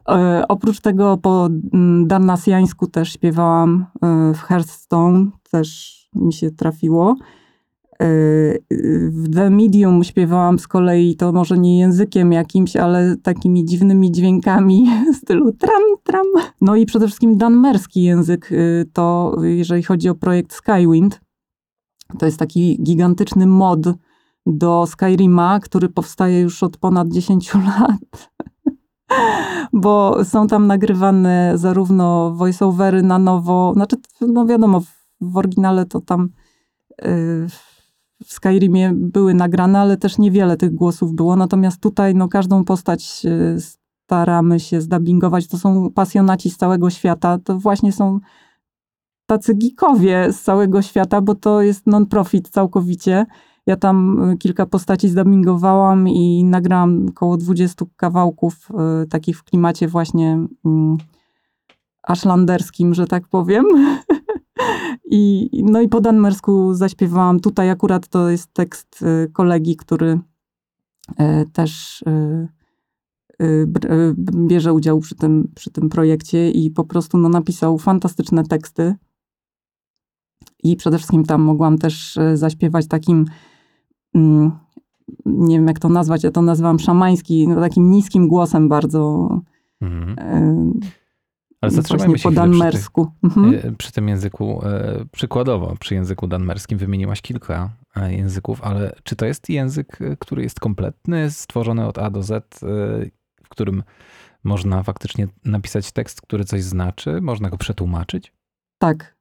E, 0.09 0.45
Oprócz 0.47 0.79
tego 0.79 1.17
po 1.17 1.49
mm, 1.73 2.07
darnasjańsku 2.07 2.87
też 2.87 3.13
śpiewałam 3.13 3.85
e, 4.01 4.33
w 4.33 4.37
Hearthstone, 4.37 5.27
też 5.51 6.00
mi 6.15 6.33
się 6.33 6.51
trafiło. 6.51 7.15
E, 8.01 8.05
W 9.11 9.29
The 9.33 9.49
Medium 9.49 10.03
śpiewałam 10.03 10.59
z 10.59 10.67
kolei, 10.67 11.15
to 11.15 11.31
może 11.31 11.57
nie 11.57 11.79
językiem 11.79 12.31
jakimś, 12.31 12.75
ale 12.75 13.15
takimi 13.17 13.65
dziwnymi 13.65 14.11
dźwiękami 14.11 14.87
w 15.13 15.15
stylu 15.15 15.51
tram, 15.51 15.81
tram. 16.03 16.25
No 16.61 16.75
i 16.75 16.85
przede 16.85 17.07
wszystkim 17.07 17.37
danmerski 17.37 18.03
język, 18.03 18.51
y, 18.51 18.85
to 18.93 19.35
jeżeli 19.41 19.83
chodzi 19.83 20.09
o 20.09 20.15
projekt 20.15 20.53
Skywind, 20.53 21.21
to 22.19 22.25
jest 22.25 22.39
taki 22.39 22.83
gigantyczny 22.83 23.47
mod 23.47 23.79
do 24.45 24.85
Skyrima, 24.87 25.59
który 25.59 25.89
powstaje 25.89 26.41
już 26.41 26.63
od 26.63 26.77
ponad 26.77 27.07
10 27.07 27.53
lat. 27.67 28.31
Bo 29.73 30.25
są 30.25 30.47
tam 30.47 30.67
nagrywane 30.67 31.53
zarówno 31.55 32.31
voiceovery 32.35 33.03
na 33.03 33.19
nowo, 33.19 33.73
znaczy, 33.73 33.95
no 34.21 34.45
wiadomo, 34.45 34.81
w, 35.21 35.37
oryginale 35.37 35.85
to 35.85 36.01
tam 36.01 36.29
y, 37.01 37.47
w 38.25 38.33
Skyrimie 38.33 38.91
były 38.95 39.33
nagrane, 39.33 39.79
ale 39.79 39.97
też 39.97 40.17
niewiele 40.17 40.57
tych 40.57 40.75
głosów 40.75 41.13
było. 41.13 41.35
Natomiast 41.35 41.81
tutaj 41.81 42.15
no, 42.15 42.27
każdą 42.27 42.63
postać 42.63 43.21
y, 43.25 43.57
staramy 43.59 44.59
się 44.59 44.81
zdubbingować. 44.81 45.47
To 45.47 45.57
są 45.57 45.91
pasjonaci 45.91 46.49
z 46.49 46.57
całego 46.57 46.89
świata. 46.89 47.39
To 47.43 47.59
właśnie 47.59 47.91
są 47.91 48.19
tacy 49.25 49.55
geekowie 49.55 50.33
z 50.33 50.41
całego 50.41 50.81
świata, 50.81 51.21
bo 51.21 51.35
to 51.35 51.61
jest 51.61 51.87
non-profit 51.87 52.49
całkowicie. 52.49 53.25
Ja 53.65 53.75
tam 53.75 54.29
y, 54.29 54.37
kilka 54.37 54.65
postaci 54.65 55.09
zdubbingowałam 55.09 56.07
i 56.07 56.43
nagrałam 56.43 57.05
około 57.09 57.37
20 57.37 57.85
kawałków 57.95 58.69
y, 59.03 59.07
takich 59.07 59.37
w 59.39 59.43
klimacie 59.43 59.87
właśnie 59.87 60.45
mm, 60.65 60.97
ashlanderskim, 62.03 62.93
że 62.93 63.07
tak 63.07 63.27
powiem. 63.27 63.65
I, 65.11 65.49
no 65.63 65.81
i 65.81 65.87
po 65.87 66.01
danmersku 66.01 66.73
zaśpiewałam. 66.73 67.39
Tutaj 67.39 67.69
akurat 67.69 68.07
to 68.07 68.29
jest 68.29 68.53
tekst 68.53 69.01
y, 69.01 69.31
kolegi, 69.33 69.75
który 69.75 70.19
y, 71.11 71.45
też 71.53 72.01
y, 72.01 72.47
bierze 74.47 74.73
udział 74.73 74.99
przy 74.99 75.15
tym, 75.15 75.51
przy 75.55 75.71
tym 75.71 75.89
projekcie 75.89 76.51
i 76.51 76.71
po 76.71 76.83
prostu 76.83 77.17
no, 77.17 77.29
napisał 77.29 77.77
fantastyczne 77.77 78.43
teksty. 78.43 78.95
I 80.63 80.75
przede 80.75 80.97
wszystkim 80.97 81.25
tam 81.25 81.41
mogłam 81.41 81.77
też 81.77 82.19
zaśpiewać 82.33 82.87
takim 82.87 83.25
mm, 84.15 84.51
nie 85.25 85.55
wiem 85.57 85.67
jak 85.67 85.79
to 85.79 85.89
nazwać, 85.89 86.23
ja 86.23 86.31
to 86.31 86.41
nazywam 86.41 86.79
szamański, 86.79 87.47
no, 87.47 87.55
takim 87.55 87.91
niskim 87.91 88.27
głosem 88.27 88.69
bardzo. 88.69 89.29
Mhm. 89.81 90.79
Ale 91.61 91.71
właśnie 91.71 91.81
zatrzymajmy 91.81 92.17
się 92.17 92.23
po 92.23 92.29
chwilę 92.29 92.41
przy, 92.41 92.59
danmersku. 92.59 93.11
Mhm. 93.23 93.55
e, 93.55 93.71
przy 93.77 93.91
tym 93.91 94.07
języku. 94.07 94.61
e, 94.65 95.05
Przykładowo, 95.11 95.75
przy 95.79 95.95
języku 95.95 96.27
danmerskim 96.27 96.77
wymieniłaś 96.77 97.21
kilka 97.21 97.69
e, 97.95 98.13
języków, 98.13 98.61
ale 98.63 98.95
czy 99.03 99.15
to 99.15 99.25
jest 99.25 99.49
język, 99.49 99.99
który 100.19 100.43
jest 100.43 100.59
kompletny, 100.59 101.31
stworzony 101.31 101.87
od 101.87 101.97
A 101.97 102.09
do 102.09 102.23
Z, 102.23 102.59
w 103.43 103.49
którym 103.49 103.83
można 104.43 104.83
faktycznie 104.83 105.27
napisać 105.45 105.91
tekst, 105.91 106.21
który 106.21 106.43
coś 106.45 106.63
znaczy? 106.63 107.21
Można 107.21 107.49
go 107.49 107.57
przetłumaczyć? 107.57 108.33
Tak, 108.77 109.15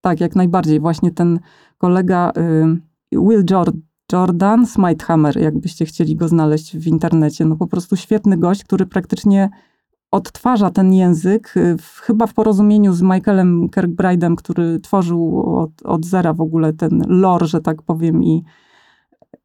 tak, 0.00 0.20
jak 0.20 0.36
najbardziej. 0.36 0.80
Właśnie 0.80 1.10
ten 1.10 1.40
kolega 1.78 2.32
y, 2.36 2.80
Will 3.12 3.44
Jor- 3.44 3.76
Jordan 4.12 4.66
Smitehammer, 4.66 5.38
jakbyście 5.38 5.84
chcieli 5.84 6.16
go 6.16 6.28
znaleźć 6.28 6.76
w 6.76 6.86
internecie. 6.86 7.44
No 7.44 7.56
po 7.56 7.66
prostu 7.66 7.96
świetny 7.96 8.36
gość, 8.38 8.64
który 8.64 8.86
praktycznie 8.86 9.50
odtwarza 10.14 10.70
ten 10.70 10.92
język, 10.92 11.56
y, 11.56 11.76
w, 11.78 12.00
chyba 12.00 12.26
w 12.26 12.34
porozumieniu 12.34 12.92
z 12.92 13.02
Michaelem 13.02 13.68
Kirkbride'em, 13.68 14.34
który 14.34 14.80
tworzył 14.80 15.42
od, 15.58 15.70
od 15.84 16.06
zera 16.06 16.32
w 16.32 16.40
ogóle 16.40 16.72
ten 16.72 17.02
lore, 17.06 17.46
że 17.46 17.60
tak 17.60 17.82
powiem, 17.82 18.24
i, 18.24 18.42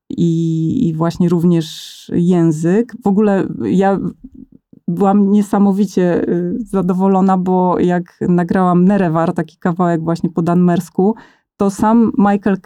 i, 0.10 0.88
i 0.88 0.94
właśnie 0.94 1.30
również 1.30 2.12
język. 2.16 2.94
W 3.04 3.08
ogóle 3.08 3.48
ja 3.64 4.00
byłam 4.88 5.32
niesamowicie 5.32 6.30
y, 6.30 6.58
zadowolona, 6.60 7.38
bo 7.38 7.80
jak 7.80 8.20
nagrałam 8.22 8.86
Nerewar, 8.86 9.34
taki 9.34 9.58
kawałek 9.58 10.04
właśnie 10.04 10.30
po 10.30 10.42
danmersku, 10.42 11.16
to 11.58 11.70
sam 11.70 12.12
Michael 12.18 12.58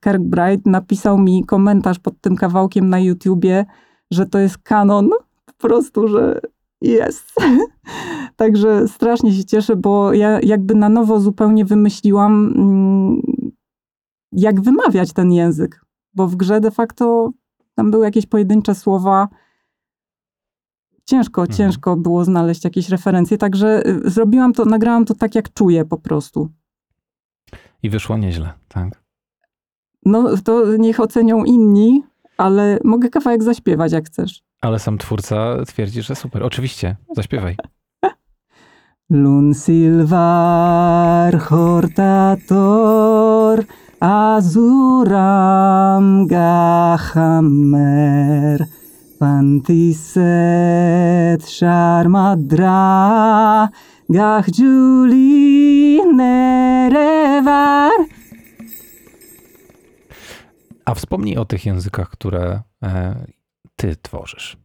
Kirkbride 0.00 0.70
napisał 0.70 1.18
mi 1.18 1.44
komentarz 1.44 1.98
pod 1.98 2.20
tym 2.20 2.36
kawałkiem 2.36 2.88
na 2.88 2.98
YouTubie, 2.98 3.64
że 4.10 4.26
to 4.26 4.38
jest 4.38 4.58
kanon, 4.58 5.10
po 5.46 5.52
prostu, 5.68 6.08
że 6.08 6.40
jest. 6.80 7.32
Także 8.36 8.88
strasznie 8.88 9.32
się 9.32 9.44
cieszę, 9.44 9.76
bo 9.76 10.12
ja 10.12 10.40
jakby 10.40 10.74
na 10.74 10.88
nowo 10.88 11.20
zupełnie 11.20 11.64
wymyśliłam, 11.64 12.52
mm, 12.56 13.22
jak 14.32 14.60
wymawiać 14.60 15.12
ten 15.12 15.32
język, 15.32 15.84
bo 16.14 16.26
w 16.28 16.36
grze 16.36 16.60
de 16.60 16.70
facto 16.70 17.30
tam 17.74 17.90
były 17.90 18.04
jakieś 18.04 18.26
pojedyncze 18.26 18.74
słowa, 18.74 19.28
ciężko, 21.04 21.42
Mhm. 21.42 21.56
ciężko 21.56 21.96
było 21.96 22.24
znaleźć 22.24 22.64
jakieś 22.64 22.88
referencje, 22.88 23.38
także 23.38 23.86
y, 23.86 24.10
zrobiłam 24.10 24.52
to, 24.52 24.64
nagrałam 24.64 25.04
to 25.04 25.14
tak, 25.14 25.34
jak 25.34 25.52
czuję 25.52 25.84
po 25.84 25.96
prostu. 25.98 26.48
I 27.82 27.90
wyszło 27.90 28.16
nieźle, 28.16 28.52
tak? 28.68 29.02
No 30.04 30.36
to 30.44 30.76
niech 30.76 31.00
ocenią 31.00 31.44
inni, 31.44 32.02
ale 32.36 32.78
mogę 32.84 33.08
kawałek 33.08 33.42
zaśpiewać, 33.42 33.92
jak 33.92 34.06
chcesz. 34.06 34.45
Ale 34.66 34.78
sam 34.78 34.98
twórca 34.98 35.64
twierdzi, 35.66 36.02
że 36.02 36.14
super. 36.14 36.42
Oczywiście, 36.42 36.96
zaśpiewaj. 37.16 37.56
Lun 39.10 39.54
silvar 39.54 41.38
hortator 41.38 42.44
azuram 44.00 45.06
gahammer 46.26 47.46
pantiset 49.18 50.24
sharmadra 51.50 52.78
gach 54.08 54.46
nerevar 56.16 57.92
A 60.84 60.94
wspomnij 60.94 61.36
o 61.36 61.44
tych 61.44 61.66
językach, 61.66 62.10
które 62.10 62.62
e, 62.82 63.14
ty 63.76 63.96
tworzysz. 64.02 64.56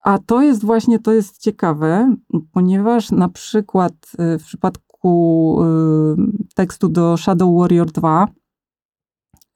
A 0.00 0.18
to 0.18 0.42
jest 0.42 0.64
właśnie, 0.64 0.98
to 0.98 1.12
jest 1.12 1.38
ciekawe, 1.38 2.16
ponieważ 2.52 3.10
na 3.10 3.28
przykład 3.28 3.92
y, 4.34 4.38
w 4.38 4.44
przypadku 4.44 5.58
y, 5.62 6.16
tekstu 6.54 6.88
do 6.88 7.16
Shadow 7.16 7.58
Warrior 7.58 7.90
2 7.92 8.26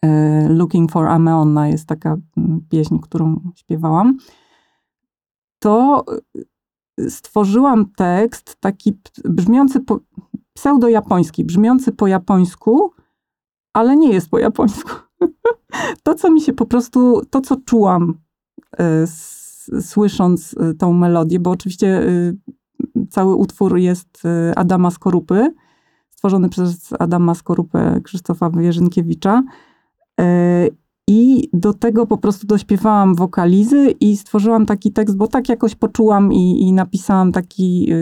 y, 0.04 0.08
Looking 0.48 0.92
for 0.92 1.06
Ameonna 1.06 1.68
jest 1.68 1.86
taka 1.86 2.16
mm, 2.36 2.60
pieśń, 2.70 2.98
którą 2.98 3.52
śpiewałam, 3.56 4.18
to 5.58 6.04
stworzyłam 7.08 7.92
tekst 7.96 8.56
taki 8.60 8.98
brzmiący 9.24 9.80
po, 9.80 10.00
pseudo-japoński, 10.58 11.44
brzmiący 11.44 11.92
po 11.92 12.06
japońsku, 12.06 12.92
ale 13.72 13.96
nie 13.96 14.12
jest 14.12 14.30
po 14.30 14.38
japońsku. 14.38 15.07
to, 16.02 16.14
co 16.14 16.30
mi 16.30 16.40
się 16.40 16.52
po 16.52 16.66
prostu, 16.66 17.22
to, 17.30 17.40
co 17.40 17.56
czułam 17.56 18.18
s- 18.78 19.70
słysząc 19.80 20.52
y, 20.52 20.74
tą 20.74 20.92
melodię, 20.92 21.40
bo 21.40 21.50
oczywiście 21.50 22.02
y, 22.02 22.36
cały 23.10 23.34
utwór 23.34 23.78
jest 23.78 24.22
Adama 24.56 24.90
Skorupy, 24.90 25.54
stworzony 26.10 26.48
przez 26.48 26.88
Adama 26.98 27.34
Skorupę 27.34 28.00
Krzysztofa 28.04 28.50
Wierzynkiewicza. 28.50 29.42
I 31.08 31.50
do 31.52 31.72
tego 31.74 32.06
po 32.06 32.18
prostu 32.18 32.46
dośpiewałam 32.46 33.14
wokalizy 33.14 33.90
i 34.00 34.16
stworzyłam 34.16 34.66
taki 34.66 34.92
tekst, 34.92 35.16
bo 35.16 35.26
tak 35.26 35.48
jakoś 35.48 35.74
poczułam 35.74 36.32
i, 36.32 36.60
i 36.62 36.72
napisałam 36.72 37.32
taki 37.32 37.92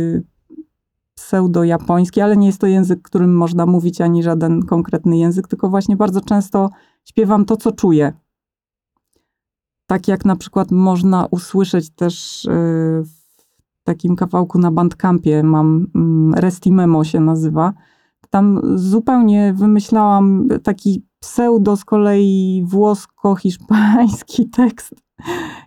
pseudo-japoński, 1.14 2.20
ale 2.20 2.36
nie 2.36 2.46
jest 2.46 2.60
to 2.60 2.66
język, 2.66 3.02
którym 3.02 3.36
można 3.36 3.66
mówić, 3.66 4.00
ani 4.00 4.22
żaden 4.22 4.62
konkretny 4.62 5.18
język, 5.18 5.48
tylko 5.48 5.68
właśnie 5.68 5.96
bardzo 5.96 6.20
często 6.20 6.70
śpiewam 7.08 7.44
to, 7.44 7.56
co 7.56 7.72
czuję. 7.72 8.12
Tak 9.86 10.08
jak 10.08 10.24
na 10.24 10.36
przykład 10.36 10.70
można 10.70 11.26
usłyszeć 11.30 11.90
też 11.90 12.44
y, 12.44 12.48
w 13.04 13.82
takim 13.84 14.16
kawałku 14.16 14.58
na 14.58 14.70
Bandcampie, 14.70 15.42
mam 15.42 15.86
mm, 15.94 16.34
Resti 16.34 16.72
Memo 16.72 17.04
się 17.04 17.20
nazywa. 17.20 17.72
Tam 18.30 18.60
zupełnie 18.74 19.54
wymyślałam 19.56 20.48
taki 20.62 21.06
pseudo 21.20 21.76
z 21.76 21.84
kolei 21.84 22.64
włosko-hiszpański 22.66 24.48
tekst. 24.56 24.94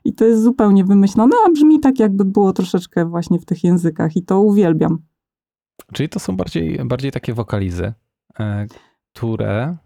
I 0.06 0.14
to 0.14 0.26
jest 0.26 0.44
zupełnie 0.44 0.86
wymyślone, 0.86 1.36
a 1.48 1.52
brzmi 1.52 1.80
tak, 1.80 2.00
jakby 2.00 2.26
było 2.26 2.54
troszeczkę 2.54 3.06
właśnie 3.06 3.40
w 3.40 3.46
tych 3.46 3.64
językach 3.64 4.16
i 4.16 4.24
to 4.24 4.42
uwielbiam. 4.42 5.00
Czyli 5.94 6.10
to 6.10 6.20
są 6.20 6.38
bardziej, 6.38 6.86
bardziej 6.86 7.12
takie 7.12 7.34
wokalizy, 7.34 7.94
e, 8.40 8.68
które 9.14 9.78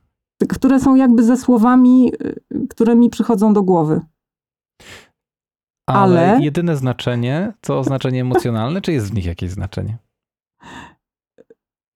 Które 0.49 0.79
są 0.79 0.95
jakby 0.95 1.23
ze 1.23 1.37
słowami, 1.37 2.13
y, 2.53 2.67
które 2.69 2.95
mi 2.95 3.09
przychodzą 3.09 3.53
do 3.53 3.63
głowy. 3.63 4.01
Ale, 5.87 6.31
Ale- 6.31 6.43
jedyne 6.43 6.77
znaczenie 6.77 7.53
to 7.61 7.83
znaczenie 7.83 8.21
emocjonalne, 8.21 8.81
czy 8.81 8.91
jest 8.91 9.11
w 9.11 9.13
nich 9.13 9.25
jakieś 9.25 9.51
znaczenie? 9.51 9.97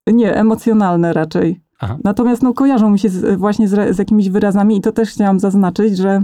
Nie, 0.06 0.34
emocjonalne 0.34 1.12
raczej. 1.12 1.60
Aha. 1.80 1.98
Natomiast 2.04 2.42
no, 2.42 2.54
kojarzą 2.54 2.90
mi 2.90 2.98
się 2.98 3.08
z, 3.08 3.38
właśnie 3.38 3.68
z, 3.68 3.96
z 3.96 3.98
jakimiś 3.98 4.30
wyrazami 4.30 4.76
i 4.76 4.80
to 4.80 4.92
też 4.92 5.10
chciałam 5.10 5.40
zaznaczyć, 5.40 5.96
że 5.96 6.22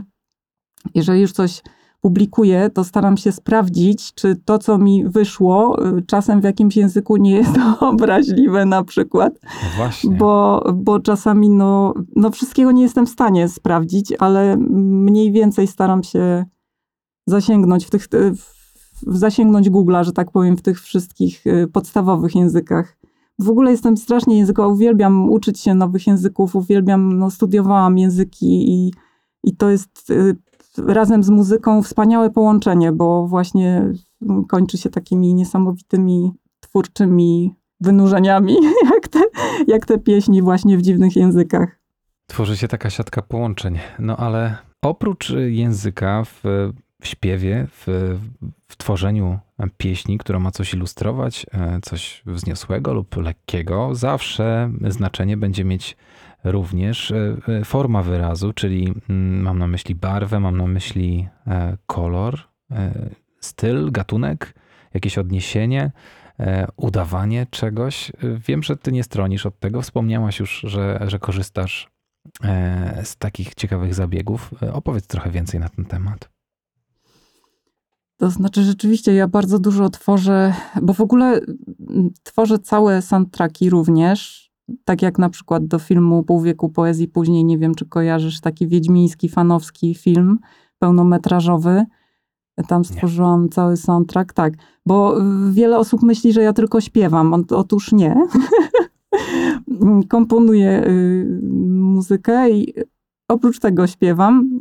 jeżeli 0.95 1.21
już 1.21 1.33
coś 1.33 1.63
publikuję, 2.05 2.71
to 2.71 2.85
staram 2.85 3.17
się 3.17 3.33
sprawdzić, 3.33 4.15
czy 4.15 4.37
to, 4.37 4.59
co 4.59 4.79
mi 4.79 5.09
wyszło, 5.09 5.87
y, 5.99 6.03
czasem 6.03 6.41
w 6.41 6.45
jakimś 6.45 6.77
języku 6.77 7.17
nie 7.17 7.31
jest 7.31 7.51
obraźliwe 7.81 8.67
na 8.67 8.85
przykład, 8.85 9.33
No 9.43 9.69
właśnie. 9.77 10.17
bo, 10.17 10.65
bo 10.75 11.01
czasami 11.01 11.51
no, 11.51 11.95
no 12.17 12.31
wszystkiego 12.31 12.73
nie 12.73 12.83
jestem 12.83 13.07
w 13.07 13.11
stanie 13.11 13.49
sprawdzić, 13.49 14.13
ale 14.19 14.57
mniej 14.81 15.33
więcej 15.33 15.67
staram 15.67 16.03
się 16.03 16.45
zasięgnąć 17.27 17.87
w 17.87 17.91
tych, 17.91 18.09
w, 18.37 18.55
zasięgnąć 19.07 19.71
Google'a, 19.71 20.05
że 20.05 20.13
tak 20.13 20.31
powiem, 20.31 20.57
w 20.57 20.63
tych 20.63 20.81
wszystkich 20.81 21.47
y, 21.47 21.69
podstawowych 21.73 22.35
językach. 22.35 22.97
W 23.39 23.51
ogóle 23.51 23.71
jestem 23.71 23.97
strasznie 23.97 24.39
językowa, 24.39 24.69
uwielbiam 24.69 25.31
uczyć 25.31 25.61
się 25.61 25.75
nowych 25.75 26.07
języków, 26.07 26.57
uwielbiam, 26.57 27.19
no 27.19 27.31
studiowałam 27.31 27.99
języki 27.99 28.73
i, 28.73 28.93
i 29.45 29.57
to 29.57 29.71
jest 29.71 30.11
y, 30.11 30.37
razem 30.79 31.23
z 31.23 31.31
muzyką 31.31 31.83
wspaniałe 31.83 32.31
połączenie, 32.31 32.93
bo 32.93 33.27
właśnie 33.27 33.93
kończy 34.49 34.79
się 34.79 34.91
takimi 34.91 35.35
niesamowitymi 35.35 36.33
twórczymi 36.61 37.55
wynurzeniami, 37.81 38.57
jak 38.95 39.09
te, 39.09 39.21
jak 39.67 39.87
te 39.87 39.99
pieśni 39.99 40.43
właśnie 40.43 40.79
w 40.79 40.83
dziwnych 40.83 41.17
językach. 41.17 41.81
Tworzy 42.27 42.57
się 42.57 42.69
taka 42.69 42.91
siatka 42.91 43.23
połączeń. 43.23 43.79
No 43.99 44.17
ale 44.17 44.57
oprócz 44.83 45.33
języka 45.47 46.25
w, 46.25 46.43
w 47.03 47.07
śpiewie, 47.07 47.67
w, 47.71 47.85
w 48.69 48.77
tworzeniu 48.77 49.39
pieśni, 49.77 50.19
która 50.19 50.39
ma 50.39 50.51
coś 50.51 50.75
ilustrować, 50.75 51.47
e, 51.53 51.79
coś 51.83 52.23
wzniosłego 52.27 52.95
lub 52.95 53.17
lekkiego, 53.17 53.95
zawsze 53.95 54.71
znaczenie 54.89 55.37
będzie 55.37 55.65
mieć 55.65 55.97
również 56.45 57.11
e, 57.11 57.37
e, 57.49 57.65
forma 57.65 58.03
wyrazu, 58.03 58.53
czyli 58.53 58.95
mm, 59.09 59.43
mam 59.43 59.59
na 59.59 59.67
myśli 59.67 59.95
barwę, 59.95 60.41
mam 60.41 60.57
na 60.57 60.67
myśli 60.67 61.29
e, 61.47 61.77
kolor, 61.87 62.39
styl, 63.41 63.93
gatunek, 63.93 64.55
jakieś 64.95 65.19
odniesienie, 65.19 65.91
udawanie 66.77 67.47
czegoś. 67.51 68.13
Wiem, 68.49 68.63
że 68.63 68.77
ty 68.77 68.93
nie 68.93 69.05
stronisz 69.05 69.47
od 69.47 69.59
tego. 69.61 69.83
Wspomniałaś 69.83 70.41
już, 70.41 70.61
że, 70.67 71.01
że 71.07 71.19
korzystasz 71.19 71.91
z 73.03 73.17
takich 73.17 73.55
ciekawych 73.55 73.95
zabiegów. 73.95 74.55
Opowiedz 74.73 75.07
trochę 75.07 75.31
więcej 75.31 75.61
na 75.61 75.69
ten 75.69 75.85
temat. 75.85 76.29
To 78.17 78.31
znaczy, 78.31 78.63
rzeczywiście 78.63 79.15
ja 79.15 79.29
bardzo 79.29 79.59
dużo 79.59 79.91
tworzę, 79.91 80.55
bo 80.83 80.93
w 80.95 81.01
ogóle 81.01 81.41
mm, 81.91 82.11
tworzę 82.23 82.59
całe 82.59 83.03
soundtracki 83.03 83.71
również. 83.71 84.44
Tak 84.85 85.03
jak 85.03 85.19
na 85.19 85.31
przykład 85.31 85.67
do 85.67 85.79
filmu 85.79 86.23
Pół 86.23 86.41
wieku 86.41 86.69
poezji 86.69 87.09
później, 87.09 87.45
nie 87.45 87.59
wiem 87.59 87.75
czy 87.75 87.87
kojarzysz, 87.87 88.41
taki 88.41 88.69
wiedźmiński, 88.69 89.29
fanowski 89.29 89.95
film 89.95 90.39
pełnometrażowy. 90.79 91.85
Tam 92.69 92.85
stworzyłam 92.85 93.43
nie. 93.43 93.49
cały 93.49 93.77
soundtrack, 93.77 94.33
tak. 94.33 94.55
Bo 94.87 95.17
wiele 95.51 95.79
osób 95.79 96.03
myśli, 96.03 96.33
że 96.33 96.43
ja 96.43 96.53
tylko 96.53 96.81
śpiewam. 96.81 97.45
Otóż 97.51 97.93
nie. 97.93 98.17
Komponuję 100.09 100.87
y, 100.87 101.41
muzykę 101.69 102.51
i 102.51 102.75
oprócz 103.29 103.59
tego 103.59 103.87
śpiewam. 103.87 104.61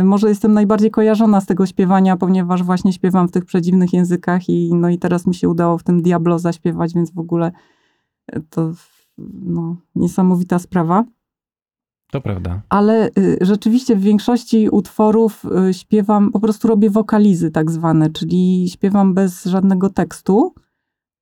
Y, 0.00 0.04
może 0.04 0.28
jestem 0.28 0.52
najbardziej 0.52 0.90
kojarzona 0.90 1.40
z 1.40 1.46
tego 1.46 1.66
śpiewania, 1.66 2.16
ponieważ 2.16 2.62
właśnie 2.62 2.92
śpiewam 2.92 3.28
w 3.28 3.32
tych 3.32 3.44
przedziwnych 3.44 3.92
językach 3.92 4.48
i, 4.48 4.74
no 4.74 4.88
i 4.88 4.98
teraz 4.98 5.26
mi 5.26 5.34
się 5.34 5.48
udało 5.48 5.78
w 5.78 5.82
tym 5.82 6.02
Diablo 6.02 6.38
zaśpiewać, 6.38 6.94
więc 6.94 7.12
w 7.12 7.18
ogóle 7.18 7.52
to 8.50 8.72
no, 9.18 9.76
niesamowita 9.94 10.58
sprawa. 10.58 11.04
To 12.12 12.20
prawda. 12.20 12.62
Ale 12.68 13.10
y, 13.18 13.38
rzeczywiście 13.40 13.96
w 13.96 14.00
większości 14.00 14.68
utworów 14.68 15.44
y, 15.44 15.74
śpiewam, 15.74 16.32
po 16.32 16.40
prostu 16.40 16.68
robię 16.68 16.90
wokalizy 16.90 17.50
tak 17.50 17.70
zwane, 17.70 18.10
czyli 18.10 18.70
śpiewam 18.70 19.14
bez 19.14 19.44
żadnego 19.44 19.90
tekstu, 19.90 20.54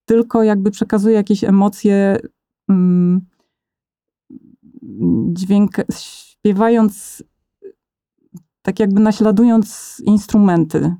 tylko 0.05 0.43
jakby 0.43 0.71
przekazuję 0.71 1.15
jakieś 1.15 1.45
emocje, 1.45 2.19
mm, 2.69 3.21
dźwięk, 5.33 5.77
śpiewając, 5.99 7.23
tak 8.63 8.81
jakby 8.81 9.01
naśladując 9.01 10.01
instrumenty. 10.05 10.95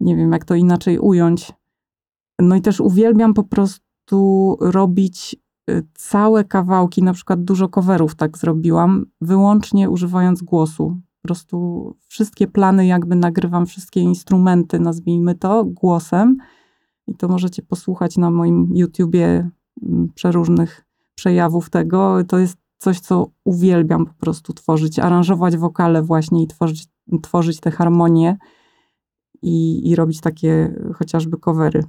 Nie 0.00 0.16
wiem, 0.16 0.32
jak 0.32 0.44
to 0.44 0.54
inaczej 0.54 0.98
ująć. 0.98 1.52
No 2.38 2.56
i 2.56 2.60
też 2.60 2.80
uwielbiam 2.80 3.34
po 3.34 3.44
prostu 3.44 4.56
robić 4.60 5.36
Y, 5.36 5.45
całe 5.94 6.44
kawałki, 6.44 7.02
na 7.02 7.12
przykład 7.12 7.44
dużo 7.44 7.68
coverów 7.68 8.14
tak 8.14 8.38
zrobiłam, 8.38 9.06
wyłącznie 9.20 9.90
używając 9.90 10.42
głosu. 10.42 10.96
Po 11.22 11.28
prostu 11.28 11.96
wszystkie 12.08 12.46
plany 12.46 12.86
jakby 12.86 13.16
nagrywam, 13.16 13.66
wszystkie 13.66 14.00
instrumenty, 14.00 14.80
nazwijmy 14.80 15.34
to, 15.34 15.64
głosem. 15.64 16.36
I 17.06 17.14
to 17.14 17.28
możecie 17.28 17.62
posłuchać 17.62 18.16
na 18.16 18.30
moim 18.30 18.70
YouTubie 18.74 19.50
mm, 19.82 20.08
przeróżnych 20.14 20.86
przejawów 21.14 21.70
tego. 21.70 22.24
To 22.28 22.38
jest 22.38 22.58
coś, 22.78 23.00
co 23.00 23.30
uwielbiam 23.44 24.06
po 24.06 24.14
prostu 24.14 24.52
tworzyć, 24.52 24.98
aranżować 24.98 25.56
wokale 25.56 26.02
właśnie 26.02 26.42
i 26.42 26.46
tworzyć, 26.46 26.88
tworzyć 27.22 27.60
te 27.60 27.70
harmonie 27.70 28.38
i, 29.42 29.88
i 29.90 29.96
robić 29.96 30.20
takie 30.20 30.74
chociażby 30.94 31.36
covery. 31.36 31.84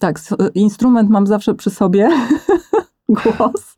Tak, 0.00 0.20
instrument 0.54 1.10
mam 1.10 1.26
zawsze 1.26 1.54
przy 1.54 1.70
sobie. 1.70 2.08
głos. 3.12 3.76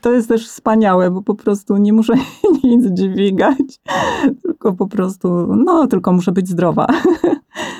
To 0.00 0.12
jest 0.12 0.28
też 0.28 0.48
wspaniałe, 0.48 1.10
bo 1.10 1.22
po 1.22 1.34
prostu 1.34 1.76
nie 1.76 1.92
muszę 1.92 2.14
nic 2.64 2.86
dźwigać, 2.92 3.80
tylko 4.42 4.72
po 4.72 4.86
prostu, 4.86 5.56
no, 5.56 5.86
tylko 5.86 6.12
muszę 6.12 6.32
być 6.32 6.48
zdrowa. 6.48 6.86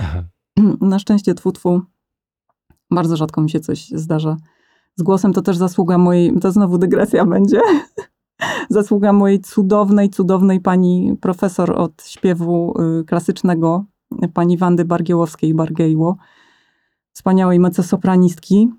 Na 0.81 0.99
szczęście 0.99 1.35
twu, 1.35 1.53
twu, 1.53 1.81
bardzo 2.91 3.17
rzadko 3.17 3.41
mi 3.41 3.51
się 3.51 3.61
coś 3.61 3.89
zdarza. 3.89 4.37
Z 4.97 5.03
głosem 5.03 5.33
to 5.33 5.43
też 5.43 5.57
zasługa 5.57 5.99
mojej, 5.99 6.41
to 6.41 6.53
znowu 6.53 6.79
dygresja 6.79 7.25
będzie, 7.25 7.61
zasługa 8.71 9.13
mojej 9.13 9.41
cudownej, 9.41 10.11
cudownej 10.11 10.61
pani 10.61 11.17
profesor 11.21 11.73
od 11.81 12.05
śpiewu 12.07 12.75
y, 13.01 13.05
klasycznego, 13.05 13.85
pani 14.35 14.59
Wandy 14.59 14.85
Bargiełowskiej-Bargejło, 14.85 16.15
wspaniałej 17.13 17.61
mezzosopranistki, 17.61 18.71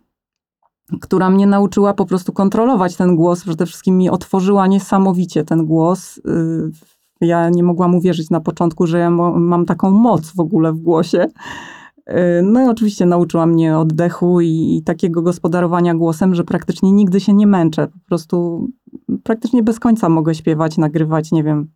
która 1.01 1.29
mnie 1.29 1.47
nauczyła 1.47 1.93
po 1.93 2.05
prostu 2.05 2.33
kontrolować 2.33 2.95
ten 2.95 3.15
głos. 3.15 3.43
Przede 3.43 3.65
wszystkim 3.65 3.97
mi 3.97 4.09
otworzyła 4.09 4.67
niesamowicie 4.67 5.43
ten 5.43 5.65
głos. 5.65 6.17
Y, 6.17 6.71
ja 7.21 7.49
nie 7.49 7.63
mogłam 7.63 7.95
uwierzyć 7.95 8.29
na 8.29 8.41
początku, 8.41 8.87
że 8.87 8.99
ja 8.99 9.09
mam 9.09 9.65
taką 9.65 9.91
moc 9.91 10.31
w 10.31 10.39
ogóle 10.39 10.73
w 10.73 10.79
głosie. 10.79 11.27
Y, 12.09 12.13
no 12.43 12.63
i 12.63 12.67
oczywiście 12.67 13.05
nauczyła 13.05 13.45
mnie 13.45 13.77
oddechu 13.77 14.41
i, 14.41 14.77
i 14.77 14.83
takiego 14.83 15.21
gospodarowania 15.21 15.95
głosem, 15.95 16.35
że 16.35 16.43
praktycznie 16.43 16.91
nigdy 16.91 17.19
się 17.19 17.33
nie 17.33 17.47
męczę. 17.47 17.87
Po 17.87 17.99
prostu 18.07 18.67
praktycznie 19.23 19.63
bez 19.63 19.79
końca 19.79 20.09
mogę 20.09 20.35
śpiewać, 20.35 20.77
nagrywać, 20.77 21.31
nie 21.31 21.43
wiem. 21.43 21.67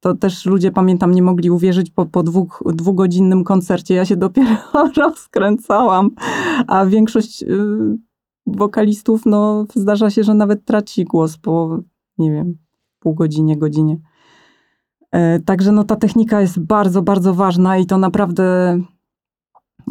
To 0.00 0.14
też 0.14 0.46
ludzie, 0.46 0.70
pamiętam, 0.70 1.14
nie 1.14 1.22
mogli 1.22 1.50
uwierzyć 1.50 1.90
po, 1.90 2.06
po 2.06 2.22
dwóch, 2.22 2.62
dwugodzinnym 2.74 3.44
koncercie. 3.44 3.94
Ja 3.94 4.04
się 4.04 4.16
dopiero 4.16 4.56
rozkręcałam, 4.96 6.10
a 6.66 6.86
większość 6.86 7.42
y, 7.42 7.98
wokalistów, 8.46 9.26
no 9.26 9.66
zdarza 9.74 10.10
się, 10.10 10.24
że 10.24 10.34
nawet 10.34 10.64
traci 10.64 11.04
głos 11.04 11.38
po, 11.38 11.78
nie 12.18 12.32
wiem, 12.32 12.58
pół 13.00 13.14
godzinie, 13.14 13.56
godzinie. 13.56 13.96
E, 15.12 15.40
także 15.40 15.72
no 15.72 15.84
ta 15.84 15.96
technika 15.96 16.40
jest 16.40 16.60
bardzo, 16.60 17.02
bardzo 17.02 17.34
ważna 17.34 17.78
i 17.78 17.86
to 17.86 17.98
naprawdę 17.98 18.78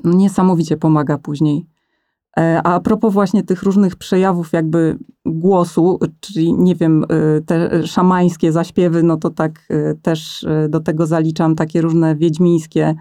niesamowicie 0.03 0.77
pomaga 0.77 1.17
później. 1.17 1.65
E, 2.38 2.62
a 2.63 2.73
a 2.73 2.79
propos 2.79 3.13
właśnie 3.13 3.43
tych 3.43 3.63
różnych 3.63 3.95
przejawów 3.95 4.53
jakby 4.53 4.97
głosu, 5.25 5.99
czyli 6.19 6.53
nie 6.53 6.75
wiem, 6.75 7.03
e, 7.03 7.41
te 7.41 7.88
szamańskie 7.88 8.51
zaśpiewy, 8.51 9.03
no 9.03 9.17
to 9.17 9.29
tak 9.29 9.67
też 10.01 10.45
do 10.69 10.79
tego 10.79 11.05
zaliczam 11.05 11.55
takie 11.55 11.81
różne 11.81 12.15
wiedźmińskie, 12.15 12.95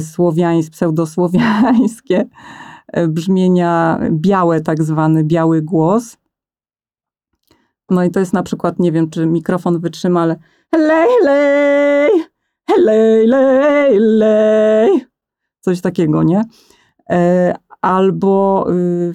słowiańskie, 0.00 0.70
pseudosłowiańskie 0.70 2.28
brzmienia 3.08 4.00
białe, 4.10 4.60
tak 4.60 4.82
zwany 4.82 5.24
biały 5.24 5.62
głos. 5.62 6.16
No 7.90 8.04
i 8.04 8.10
to 8.10 8.20
jest 8.20 8.32
na 8.32 8.42
przykład, 8.42 8.78
nie 8.78 8.92
wiem, 8.92 9.10
czy 9.10 9.26
mikrofon 9.26 9.80
wytrzyma, 9.80 10.22
ale 10.22 10.36
lej, 10.72 11.08
lej, 11.24 12.10
lej, 12.78 13.26
lej, 13.26 13.98
lej. 13.98 15.06
Coś 15.60 15.80
takiego, 15.80 16.22
nie? 16.22 16.42
E, 17.10 17.54
albo, 17.80 18.66
y, 18.72 19.12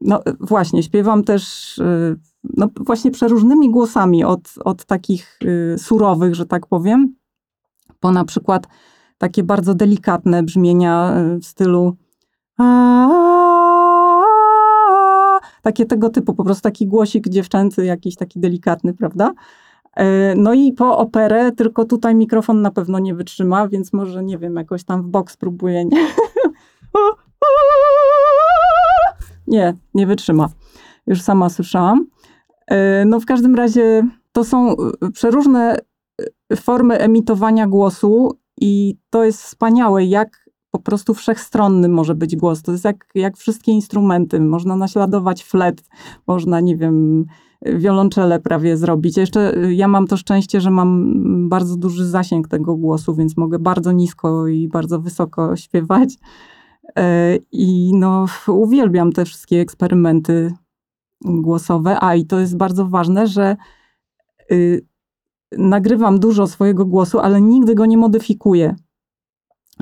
no 0.00 0.20
właśnie, 0.40 0.82
śpiewam 0.82 1.24
też, 1.24 1.78
y, 1.78 2.16
no 2.44 2.68
właśnie 2.76 3.10
przeróżnymi 3.10 3.70
głosami, 3.70 4.24
od, 4.24 4.54
od 4.64 4.84
takich 4.84 5.38
y, 5.44 5.78
surowych, 5.78 6.34
że 6.34 6.46
tak 6.46 6.66
powiem, 6.66 7.14
po 8.00 8.10
na 8.12 8.24
przykład 8.24 8.66
takie 9.18 9.42
bardzo 9.42 9.74
delikatne 9.74 10.42
brzmienia 10.42 11.14
w 11.42 11.44
stylu 11.44 11.96
takie 15.62 15.86
tego 15.86 16.10
typu, 16.10 16.34
po 16.34 16.44
prostu 16.44 16.62
taki 16.62 16.86
głosik 16.86 17.28
dziewczęcy, 17.28 17.84
jakiś 17.84 18.16
taki 18.16 18.40
delikatny, 18.40 18.94
prawda? 18.94 19.32
E, 19.96 20.34
no 20.34 20.54
i 20.54 20.72
po 20.72 20.98
operę, 20.98 21.52
tylko 21.52 21.84
tutaj 21.84 22.14
mikrofon 22.14 22.62
na 22.62 22.70
pewno 22.70 22.98
nie 22.98 23.14
wytrzyma, 23.14 23.68
więc 23.68 23.92
może, 23.92 24.24
nie 24.24 24.38
wiem, 24.38 24.56
jakoś 24.56 24.84
tam 24.84 25.02
w 25.02 25.06
bok 25.06 25.30
spróbuję. 25.30 25.84
Nie, 25.84 26.06
nie, 29.46 29.74
nie 29.94 30.06
wytrzyma. 30.06 30.48
Już 31.06 31.22
sama 31.22 31.48
słyszałam. 31.48 32.06
E, 32.66 33.04
no 33.04 33.20
w 33.20 33.26
każdym 33.26 33.54
razie 33.54 34.08
to 34.32 34.44
są 34.44 34.72
e, 34.72 34.74
przeróżne 35.12 35.76
formy 36.56 36.98
emitowania 36.98 37.66
głosu 37.66 38.38
i 38.60 38.96
to 39.10 39.24
jest 39.24 39.42
wspaniałe, 39.42 40.04
jak 40.04 40.49
po 40.70 40.78
prostu 40.78 41.14
wszechstronny 41.14 41.88
może 41.88 42.14
być 42.14 42.36
głos. 42.36 42.62
To 42.62 42.72
jest 42.72 42.84
jak, 42.84 43.06
jak 43.14 43.36
wszystkie 43.36 43.72
instrumenty. 43.72 44.40
Można 44.40 44.76
naśladować 44.76 45.44
flet, 45.44 45.82
można, 46.26 46.60
nie 46.60 46.76
wiem, 46.76 47.26
wiolonczele 47.62 48.40
prawie 48.40 48.76
zrobić. 48.76 49.16
Jeszcze 49.16 49.56
y, 49.64 49.74
ja 49.74 49.88
mam 49.88 50.06
to 50.06 50.16
szczęście, 50.16 50.60
że 50.60 50.70
mam 50.70 51.48
bardzo 51.48 51.76
duży 51.76 52.06
zasięg 52.06 52.48
tego 52.48 52.76
głosu, 52.76 53.14
więc 53.14 53.36
mogę 53.36 53.58
bardzo 53.58 53.92
nisko 53.92 54.46
i 54.46 54.68
bardzo 54.68 55.00
wysoko 55.00 55.56
śpiewać. 55.64 56.14
E, 56.96 57.36
I 57.52 57.92
no, 57.94 58.26
uwielbiam 58.48 59.12
te 59.12 59.24
wszystkie 59.24 59.60
eksperymenty 59.60 60.52
głosowe. 61.24 61.96
A 62.00 62.14
i 62.14 62.26
to 62.26 62.40
jest 62.40 62.56
bardzo 62.56 62.86
ważne, 62.86 63.26
że 63.26 63.56
y, 64.52 64.86
nagrywam 65.58 66.20
dużo 66.20 66.46
swojego 66.46 66.86
głosu, 66.86 67.18
ale 67.18 67.40
nigdy 67.40 67.74
go 67.74 67.86
nie 67.86 67.98
modyfikuję. 67.98 68.76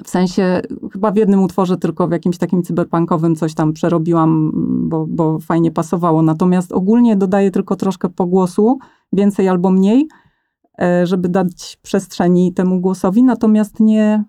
W 0.04 0.11
sensie, 0.11 0.61
chyba 0.92 1.11
w 1.11 1.16
jednym 1.16 1.42
utworze 1.42 1.76
tylko 1.76 2.08
w 2.08 2.11
jakimś 2.11 2.38
takim 2.38 2.62
cyberpunkowym 2.62 3.37
coś 3.37 3.54
tam 3.54 3.72
przerobiłam, 3.72 4.52
bo, 4.88 5.06
bo 5.06 5.38
fajnie 5.38 5.70
pasowało. 5.70 6.22
Natomiast 6.22 6.72
ogólnie 6.72 7.16
dodaję 7.16 7.50
tylko 7.50 7.76
troszkę 7.76 8.08
pogłosu, 8.08 8.78
więcej 9.12 9.48
albo 9.48 9.70
mniej, 9.70 10.08
e, 10.80 11.06
żeby 11.06 11.28
dać 11.28 11.78
przestrzeni 11.82 12.54
temu 12.54 12.80
głosowi. 12.80 13.22
Natomiast 13.22 13.80
nie, 13.80 14.24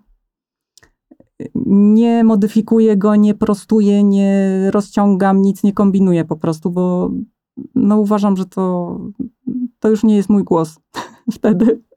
nie 1.66 2.24
modyfikuję 2.24 2.96
go, 2.96 3.16
nie 3.16 3.34
prostuję, 3.34 4.04
nie 4.04 4.50
rozciągam, 4.70 5.42
nic 5.42 5.62
nie 5.62 5.72
kombinuję 5.72 6.24
po 6.24 6.36
prostu, 6.36 6.70
bo 6.70 7.10
no 7.74 7.98
uważam, 8.00 8.36
że 8.36 8.44
to, 8.46 8.96
to 9.80 9.88
już 9.88 10.04
nie 10.04 10.16
jest 10.16 10.28
mój 10.28 10.44
głos 10.44 10.78
wtedy. 11.32 11.89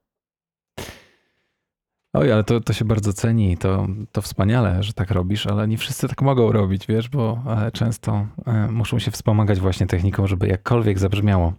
Oj, 2.14 2.32
ale 2.32 2.44
to, 2.44 2.62
to 2.62 2.74
się 2.74 2.86
bardzo 2.86 3.14
ceni, 3.14 3.58
to, 3.58 3.88
to 4.12 4.22
wspaniale, 4.22 4.84
że 4.84 4.94
tak 4.94 5.12
robisz, 5.12 5.48
ale 5.48 5.68
nie 5.68 5.78
wszyscy 5.78 6.08
tak 6.08 6.22
mogą 6.22 6.52
robić, 6.52 6.88
wiesz, 6.88 7.10
bo 7.10 7.44
e, 7.48 7.72
często 7.72 8.28
e, 8.46 8.68
muszą 8.72 9.00
się 9.00 9.12
wspomagać 9.12 9.60
właśnie 9.60 9.88
techniką, 9.88 10.28
żeby 10.28 10.48
jakkolwiek 10.48 11.00
zabrzmiało. 11.00 11.54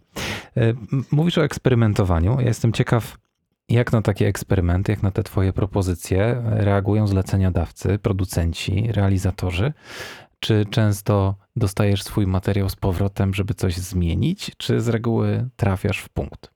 E, 0.56 0.72
mówisz 1.10 1.38
o 1.38 1.44
eksperymentowaniu. 1.44 2.40
Ja 2.40 2.46
jestem 2.46 2.72
ciekaw, 2.72 3.18
jak 3.68 3.92
na 3.92 4.02
takie 4.02 4.26
eksperymenty, 4.26 4.92
jak 4.92 5.02
na 5.02 5.10
te 5.10 5.22
twoje 5.22 5.52
propozycje 5.52 6.42
reagują 6.44 7.06
zleceniodawcy, 7.06 7.98
producenci, 7.98 8.92
realizatorzy? 8.92 9.72
Czy 10.40 10.66
często 10.70 11.34
dostajesz 11.56 12.02
swój 12.02 12.26
materiał 12.26 12.68
z 12.68 12.76
powrotem, 12.76 13.34
żeby 13.34 13.54
coś 13.54 13.76
zmienić, 13.76 14.52
czy 14.56 14.80
z 14.80 14.88
reguły 14.88 15.48
trafiasz 15.56 15.98
w 15.98 16.08
punkt? 16.08 16.53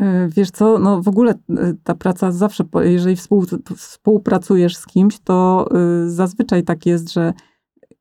E, 0.00 0.28
wiesz 0.28 0.50
co, 0.50 0.78
no 0.78 1.02
w 1.02 1.08
ogóle 1.08 1.30
e, 1.30 1.74
ta 1.84 1.94
praca 1.94 2.32
zawsze, 2.32 2.64
jeżeli 2.80 3.16
współpracujesz 3.76 4.76
z 4.76 4.86
kimś, 4.86 5.18
to 5.18 5.68
e, 5.70 6.10
zazwyczaj 6.10 6.64
tak 6.64 6.86
jest, 6.86 7.12
że 7.12 7.32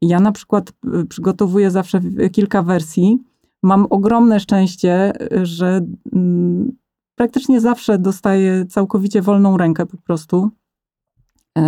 ja 0.02 0.20
na 0.20 0.32
przykład 0.32 0.72
przygotowuję 1.10 1.72
zawsze 1.72 2.02
kilka 2.32 2.64
wersji. 2.64 3.20
Mam 3.64 3.88
ogromne 3.90 4.40
szczęście, 4.40 5.14
że 5.44 5.82
mm, 6.14 6.72
praktycznie 7.16 7.62
zawsze 7.62 8.00
dostaję 8.00 8.66
całkowicie 8.66 9.22
wolną 9.22 9.58
rękę 9.58 9.86
po 9.86 9.98
prostu. 9.98 10.50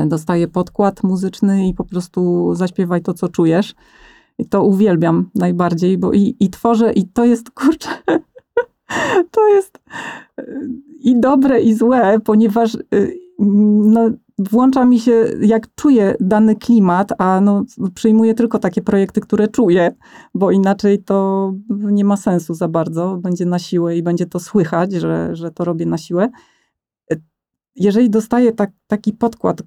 Dostaję 0.07 0.47
podkład 0.47 1.03
muzyczny 1.03 1.67
i 1.67 1.73
po 1.73 1.83
prostu 1.83 2.49
zaśpiewaj 2.55 3.01
to, 3.01 3.13
co 3.13 3.29
czujesz. 3.29 3.75
I 4.37 4.45
to 4.45 4.63
uwielbiam 4.63 5.29
najbardziej, 5.35 5.97
bo 5.97 6.13
i, 6.13 6.35
i 6.39 6.49
tworzę, 6.49 6.93
i 6.93 7.07
to 7.07 7.25
jest 7.25 7.51
kurczę 7.59 7.89
to 9.31 9.47
jest 9.47 9.79
y, 10.39 10.69
i 10.99 11.19
dobre, 11.19 11.61
i 11.61 11.73
złe, 11.73 12.19
ponieważ 12.19 12.75
y, 12.75 13.17
no, 13.39 14.09
włącza 14.37 14.85
mi 14.85 14.99
się, 14.99 15.25
jak 15.41 15.75
czuję 15.75 16.15
dany 16.19 16.55
klimat, 16.55 17.11
a 17.17 17.41
no, 17.41 17.63
przyjmuję 17.95 18.33
tylko 18.33 18.59
takie 18.59 18.81
projekty, 18.81 19.21
które 19.21 19.47
czuję, 19.47 19.95
bo 20.33 20.51
inaczej 20.51 21.03
to 21.03 21.53
nie 21.69 22.05
ma 22.05 22.17
sensu 22.17 22.53
za 22.53 22.67
bardzo. 22.67 23.17
Będzie 23.17 23.45
na 23.45 23.59
siłę 23.59 23.97
i 23.97 24.03
będzie 24.03 24.25
to 24.25 24.39
słychać, 24.39 24.93
że, 24.93 25.35
że 25.35 25.51
to 25.51 25.65
robię 25.65 25.85
na 25.85 25.97
siłę. 25.97 26.29
Jeżeli 27.75 28.09
dostaję 28.09 28.51
tak, 28.51 28.71
taki 28.87 29.13
podkład, 29.13 29.61
y, 29.61 29.65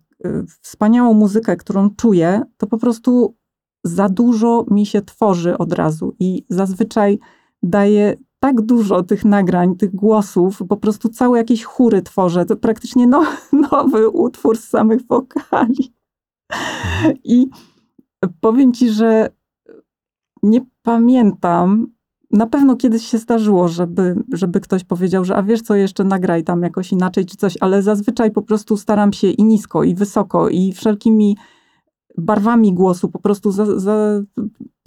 wspaniałą 0.62 1.14
muzykę, 1.14 1.56
którą 1.56 1.90
czuję, 1.90 2.42
to 2.56 2.66
po 2.66 2.78
prostu 2.78 3.34
za 3.84 4.08
dużo 4.08 4.64
mi 4.70 4.86
się 4.86 5.02
tworzy 5.02 5.58
od 5.58 5.72
razu 5.72 6.14
i 6.18 6.44
zazwyczaj 6.48 7.18
daje 7.62 8.16
tak 8.40 8.60
dużo 8.60 9.02
tych 9.02 9.24
nagrań, 9.24 9.76
tych 9.76 9.94
głosów, 9.94 10.62
po 10.68 10.76
prostu 10.76 11.08
całe 11.08 11.38
jakieś 11.38 11.64
chóry 11.64 12.02
tworzę. 12.02 12.44
To 12.44 12.56
praktycznie 12.56 13.06
no, 13.06 13.24
nowy 13.72 14.08
utwór 14.08 14.58
z 14.58 14.68
samych 14.68 15.06
wokali. 15.06 15.94
I 17.24 17.48
powiem 18.40 18.72
ci, 18.72 18.90
że 18.90 19.30
nie 20.42 20.66
pamiętam, 20.82 21.86
na 22.30 22.46
pewno 22.46 22.76
kiedyś 22.76 23.06
się 23.06 23.18
zdarzyło, 23.18 23.68
żeby, 23.68 24.14
żeby 24.32 24.60
ktoś 24.60 24.84
powiedział, 24.84 25.24
że 25.24 25.36
a 25.36 25.42
wiesz 25.42 25.62
co, 25.62 25.74
jeszcze 25.74 26.04
nagraj 26.04 26.44
tam 26.44 26.62
jakoś 26.62 26.92
inaczej 26.92 27.26
czy 27.26 27.36
coś, 27.36 27.56
ale 27.60 27.82
zazwyczaj 27.82 28.30
po 28.30 28.42
prostu 28.42 28.76
staram 28.76 29.12
się 29.12 29.30
i 29.30 29.44
nisko, 29.44 29.84
i 29.84 29.94
wysoko, 29.94 30.48
i 30.48 30.72
wszelkimi 30.72 31.36
barwami 32.18 32.74
głosu 32.74 33.08
po 33.08 33.18
prostu 33.18 33.52
za, 33.52 33.80
za, 33.80 34.22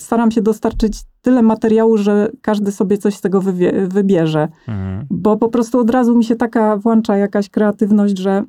staram 0.01 0.31
się 0.31 0.41
dostarczyć 0.41 1.01
tyle 1.21 1.41
materiału, 1.41 1.97
że 1.97 2.31
każdy 2.41 2.71
sobie 2.71 2.97
coś 2.97 3.15
z 3.15 3.21
tego 3.21 3.41
wywie, 3.41 3.87
wybierze. 3.87 4.47
Mhm. 4.67 5.07
Bo 5.09 5.37
po 5.37 5.49
prostu 5.49 5.79
od 5.79 5.89
razu 5.89 6.17
mi 6.17 6.23
się 6.23 6.35
taka 6.35 6.77
włącza 6.77 7.17
jakaś 7.17 7.49
kreatywność, 7.49 8.17
że 8.17 8.43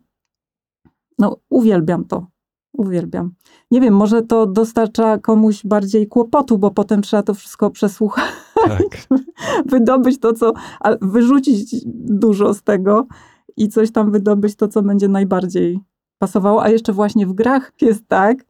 no 1.18 1.36
uwielbiam 1.50 2.04
to. 2.04 2.26
Uwielbiam. 2.72 3.32
Nie 3.70 3.80
wiem, 3.80 3.94
może 3.94 4.22
to 4.22 4.46
dostarcza 4.46 5.18
komuś 5.18 5.66
bardziej 5.66 6.06
kłopotu, 6.08 6.58
bo 6.58 6.70
potem 6.70 7.02
trzeba 7.02 7.22
to 7.22 7.34
wszystko 7.34 7.70
przesłuchać, 7.70 8.24
tak. 8.54 9.18
wydobyć 9.72 10.20
to, 10.20 10.32
co, 10.32 10.52
wyrzucić 11.00 11.74
dużo 11.94 12.54
z 12.54 12.62
tego 12.62 13.06
i 13.56 13.68
coś 13.68 13.92
tam 13.92 14.10
wydobyć 14.10 14.56
to, 14.56 14.68
co 14.68 14.82
będzie 14.82 15.08
najbardziej 15.08 15.80
pasowało. 16.18 16.62
A 16.62 16.68
jeszcze 16.68 16.92
właśnie 16.92 17.26
w 17.26 17.32
grach 17.32 17.72
jest 17.80 18.08
tak, 18.08 18.44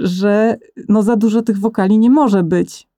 że 0.00 0.56
no 0.88 1.02
za 1.02 1.16
dużo 1.16 1.42
tych 1.42 1.58
wokali 1.58 1.98
nie 1.98 2.10
może 2.10 2.42
być. 2.42 2.88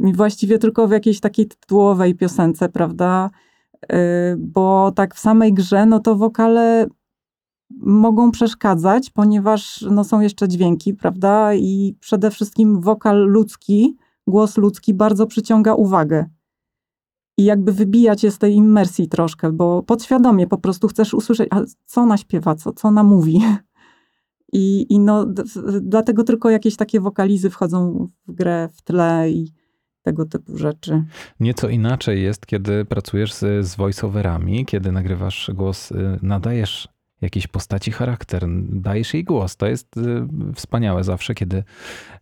I 0.00 0.12
właściwie 0.12 0.58
tylko 0.58 0.88
w 0.88 0.90
jakiejś 0.90 1.20
takiej 1.20 1.46
tytułowej 1.46 2.14
piosence, 2.14 2.68
prawda? 2.68 3.30
Y, 3.92 3.96
bo 4.38 4.92
tak 4.92 5.14
w 5.14 5.18
samej 5.18 5.52
grze, 5.54 5.86
no 5.86 6.00
to 6.00 6.16
wokale 6.16 6.86
mogą 7.80 8.30
przeszkadzać, 8.30 9.10
ponieważ 9.10 9.84
no 9.90 10.04
są 10.04 10.20
jeszcze 10.20 10.48
dźwięki, 10.48 10.94
prawda? 10.94 11.54
I 11.54 11.96
przede 12.00 12.30
wszystkim 12.30 12.80
wokal 12.80 13.16
ludzki, 13.16 13.96
głos 14.26 14.56
ludzki 14.56 14.94
bardzo 14.94 15.26
przyciąga 15.26 15.74
uwagę. 15.74 16.26
I 17.38 17.44
jakby 17.44 17.72
wybijać 17.72 18.24
je 18.24 18.30
z 18.30 18.38
tej 18.38 18.54
immersji 18.54 19.08
troszkę, 19.08 19.52
bo 19.52 19.82
podświadomie 19.82 20.46
po 20.46 20.58
prostu 20.58 20.88
chcesz 20.88 21.14
usłyszeć, 21.14 21.48
a 21.50 21.60
co 21.84 22.00
ona 22.00 22.16
śpiewa, 22.16 22.54
co, 22.54 22.72
co 22.72 22.88
ona 22.88 23.02
mówi. 23.02 23.40
I, 24.52 24.86
i 24.88 24.98
no, 24.98 25.26
dlatego 25.80 26.24
tylko 26.24 26.50
jakieś 26.50 26.76
takie 26.76 27.00
wokalizy 27.00 27.50
wchodzą 27.50 28.08
w 28.26 28.32
grę 28.32 28.68
w 28.72 28.82
tle 28.82 29.30
i 29.30 29.52
tego 30.02 30.24
typu 30.24 30.56
rzeczy. 30.56 31.04
Nieco 31.40 31.68
inaczej 31.68 32.22
jest, 32.22 32.46
kiedy 32.46 32.84
pracujesz 32.84 33.32
z, 33.32 33.66
z 33.66 33.76
voiceoverami, 33.76 34.66
kiedy 34.66 34.92
nagrywasz 34.92 35.50
głos, 35.54 35.92
y, 35.92 36.18
nadajesz 36.22 36.88
jakiejś 37.20 37.46
postaci 37.46 37.92
charakter, 37.92 38.44
dajesz 38.68 39.14
jej 39.14 39.24
głos. 39.24 39.56
To 39.56 39.66
jest 39.66 39.96
y, 39.96 40.02
wspaniałe 40.54 41.04
zawsze, 41.04 41.34
kiedy 41.34 41.64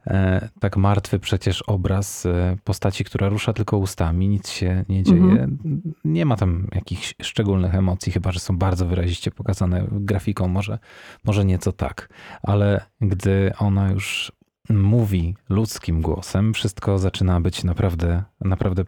e, 0.06 0.48
tak 0.60 0.76
martwy 0.76 1.18
przecież 1.18 1.62
obraz 1.62 2.26
e, 2.26 2.56
postaci, 2.64 3.04
która 3.04 3.28
rusza 3.28 3.52
tylko 3.52 3.78
ustami, 3.78 4.28
nic 4.28 4.50
się 4.50 4.84
nie 4.88 5.02
dzieje. 5.02 5.22
Mhm. 5.22 5.58
Nie 6.04 6.26
ma 6.26 6.36
tam 6.36 6.68
jakichś 6.74 7.14
szczególnych 7.22 7.74
emocji, 7.74 8.12
chyba 8.12 8.32
że 8.32 8.40
są 8.40 8.58
bardzo 8.58 8.86
wyraziście 8.86 9.30
pokazane 9.30 9.86
grafiką, 9.90 10.48
może, 10.48 10.78
może 11.24 11.44
nieco 11.44 11.72
tak. 11.72 12.08
Ale 12.42 12.80
gdy 13.00 13.52
ona 13.58 13.90
już 13.90 14.32
mówi 14.70 15.34
ludzkim 15.48 16.02
głosem, 16.02 16.54
wszystko 16.54 16.98
zaczyna 16.98 17.40
być 17.40 17.64
naprawdę, 17.64 18.22
naprawdę 18.40 18.84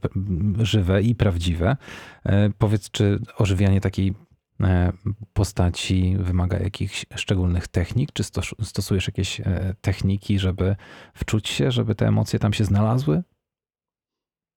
żywe 0.58 1.02
i 1.02 1.14
prawdziwe. 1.14 1.76
E, 2.24 2.50
powiedz, 2.58 2.90
czy 2.90 3.20
ożywianie 3.36 3.80
takiej 3.80 4.14
postaci 5.32 6.16
wymaga 6.18 6.58
jakichś 6.58 7.06
szczególnych 7.14 7.68
technik? 7.68 8.12
Czy 8.12 8.24
stosujesz 8.62 9.06
jakieś 9.06 9.40
e, 9.40 9.74
techniki, 9.80 10.38
żeby 10.38 10.76
wczuć 11.14 11.48
się, 11.48 11.70
żeby 11.70 11.94
te 11.94 12.06
emocje 12.06 12.38
tam 12.38 12.52
się 12.52 12.64
znalazły? 12.64 13.22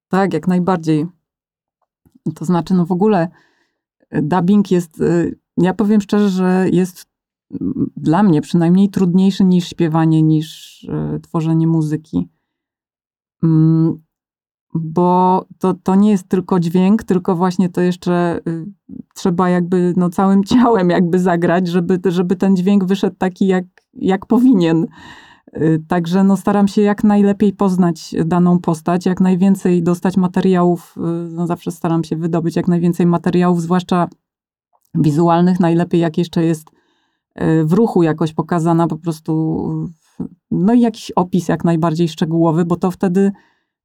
Tak, 0.08 0.34
jak 0.34 0.48
najbardziej. 0.48 1.06
To 2.36 2.46
znaczy, 2.46 2.74
no 2.74 2.86
w 2.86 2.92
ogóle 2.92 3.30
e, 4.10 4.22
dubbing 4.22 4.72
jest, 4.72 5.04
ja 5.58 5.74
powiem 5.74 6.02
szczerze, 6.02 6.30
że 6.30 6.70
jest 6.72 7.12
dla 7.98 8.24
mnie 8.24 8.42
przynajmniej 8.42 8.90
trudniejszy 8.90 9.44
niż 9.44 9.70
śpiewanie, 9.70 10.22
niż 10.22 10.88
tworzenie 11.22 11.68
muzyki. 11.68 12.30
Bo 14.74 15.46
to, 15.60 15.74
to 15.74 15.96
nie 15.96 16.12
jest 16.12 16.28
tylko 16.28 16.60
dźwięk, 16.60 17.04
tylko 17.04 17.36
właśnie 17.36 17.70
to 17.70 17.82
jeszcze 17.82 18.40
y, 18.48 18.66
trzeba 19.16 19.50
jakby 19.50 19.94
no, 19.98 20.10
całym 20.10 20.44
ciałem 20.54 20.90
jakby 20.90 21.20
zagrać, 21.20 21.68
żeby, 21.68 22.00
żeby 22.06 22.36
ten 22.36 22.56
dźwięk 22.56 22.86
wyszedł 22.86 23.16
taki, 23.20 23.48
jak, 23.48 23.66
jak 23.94 24.26
powinien. 24.26 24.88
Y, 25.58 25.84
także 25.88 26.24
no, 26.24 26.38
staram 26.38 26.68
się 26.68 26.82
jak 26.82 27.04
najlepiej 27.04 27.54
poznać 27.54 28.16
daną 28.26 28.60
postać, 28.60 29.06
jak 29.06 29.22
najwięcej 29.22 29.84
dostać 29.84 30.18
materiałów, 30.18 30.96
y, 30.98 31.32
no, 31.32 31.48
zawsze 31.48 31.72
staram 31.72 32.04
się 32.04 32.16
wydobyć 32.16 32.56
jak 32.56 32.68
najwięcej 32.68 33.06
materiałów, 33.06 33.62
zwłaszcza 33.62 34.08
wizualnych, 34.96 35.60
najlepiej 35.60 36.02
jak 36.02 36.18
jeszcze 36.18 36.44
jest 36.44 36.70
w 37.66 37.74
ruchu 37.74 38.04
jakoś 38.04 38.34
pokazana 38.34 38.88
po 38.88 38.98
prostu, 38.98 39.64
no 40.52 40.74
i 40.74 40.82
jakiś 40.82 41.12
opis 41.12 41.48
jak 41.48 41.64
najbardziej 41.64 42.10
szczegółowy, 42.10 42.66
bo 42.66 42.76
to 42.76 42.92
wtedy 42.92 43.32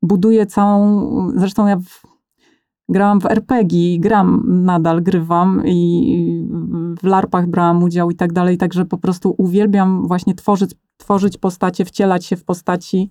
buduje 0.06 0.46
całą, 0.46 1.30
zresztą 1.34 1.66
ja 1.66 1.76
w, 1.76 2.02
grałam 2.88 3.20
w 3.20 3.26
RPG, 3.26 3.98
gram 3.98 4.42
nadal, 4.46 5.02
grywam 5.02 5.62
i 5.66 6.48
w 7.02 7.04
larpach 7.04 7.46
brałam 7.46 7.82
udział 7.82 8.10
i 8.10 8.16
tak 8.16 8.32
dalej, 8.32 8.58
także 8.58 8.84
po 8.84 8.98
prostu 8.98 9.34
uwielbiam 9.38 10.06
właśnie 10.08 10.34
tworzyć, 10.34 10.74
tworzyć 10.96 11.38
postacie, 11.38 11.84
wcielać 11.84 12.24
się 12.24 12.36
w 12.36 12.44
postaci. 12.44 13.10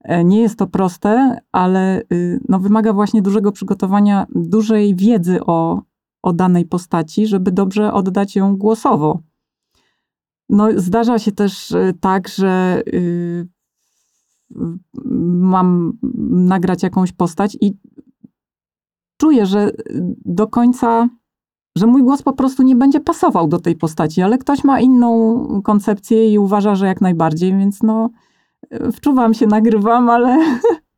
E, 0.00 0.24
nie 0.24 0.40
jest 0.40 0.58
to 0.58 0.66
proste, 0.66 1.38
ale 1.52 2.02
y, 2.12 2.40
no, 2.48 2.60
wymaga 2.60 2.92
właśnie 2.92 3.22
dużego 3.22 3.52
przygotowania, 3.52 4.26
dużej 4.34 4.94
wiedzy 4.94 5.38
o, 5.46 5.82
o 6.22 6.32
danej 6.32 6.64
postaci, 6.64 7.26
żeby 7.26 7.52
dobrze 7.52 7.92
oddać 7.92 8.36
ją 8.36 8.56
głosowo. 8.56 9.20
No, 10.48 10.68
zdarza 10.76 11.18
się 11.18 11.32
też 11.32 11.70
y, 11.70 11.94
tak, 12.00 12.28
że 12.28 12.82
y, 12.94 13.48
mam 15.40 15.92
nagrać 16.28 16.82
jakąś 16.82 17.12
postać 17.12 17.56
i 17.60 17.76
czuję, 19.20 19.46
że 19.46 19.70
do 20.24 20.46
końca, 20.46 21.08
że 21.78 21.86
mój 21.86 22.02
głos 22.02 22.22
po 22.22 22.32
prostu 22.32 22.62
nie 22.62 22.76
będzie 22.76 23.00
pasował 23.00 23.48
do 23.48 23.58
tej 23.58 23.76
postaci, 23.76 24.22
ale 24.22 24.38
ktoś 24.38 24.64
ma 24.64 24.80
inną 24.80 25.38
koncepcję 25.64 26.32
i 26.32 26.38
uważa, 26.38 26.74
że 26.74 26.86
jak 26.86 27.00
najbardziej, 27.00 27.58
więc 27.58 27.82
no 27.82 28.10
wczuwam 28.92 29.34
się, 29.34 29.46
nagrywam, 29.46 30.10
ale, 30.10 30.38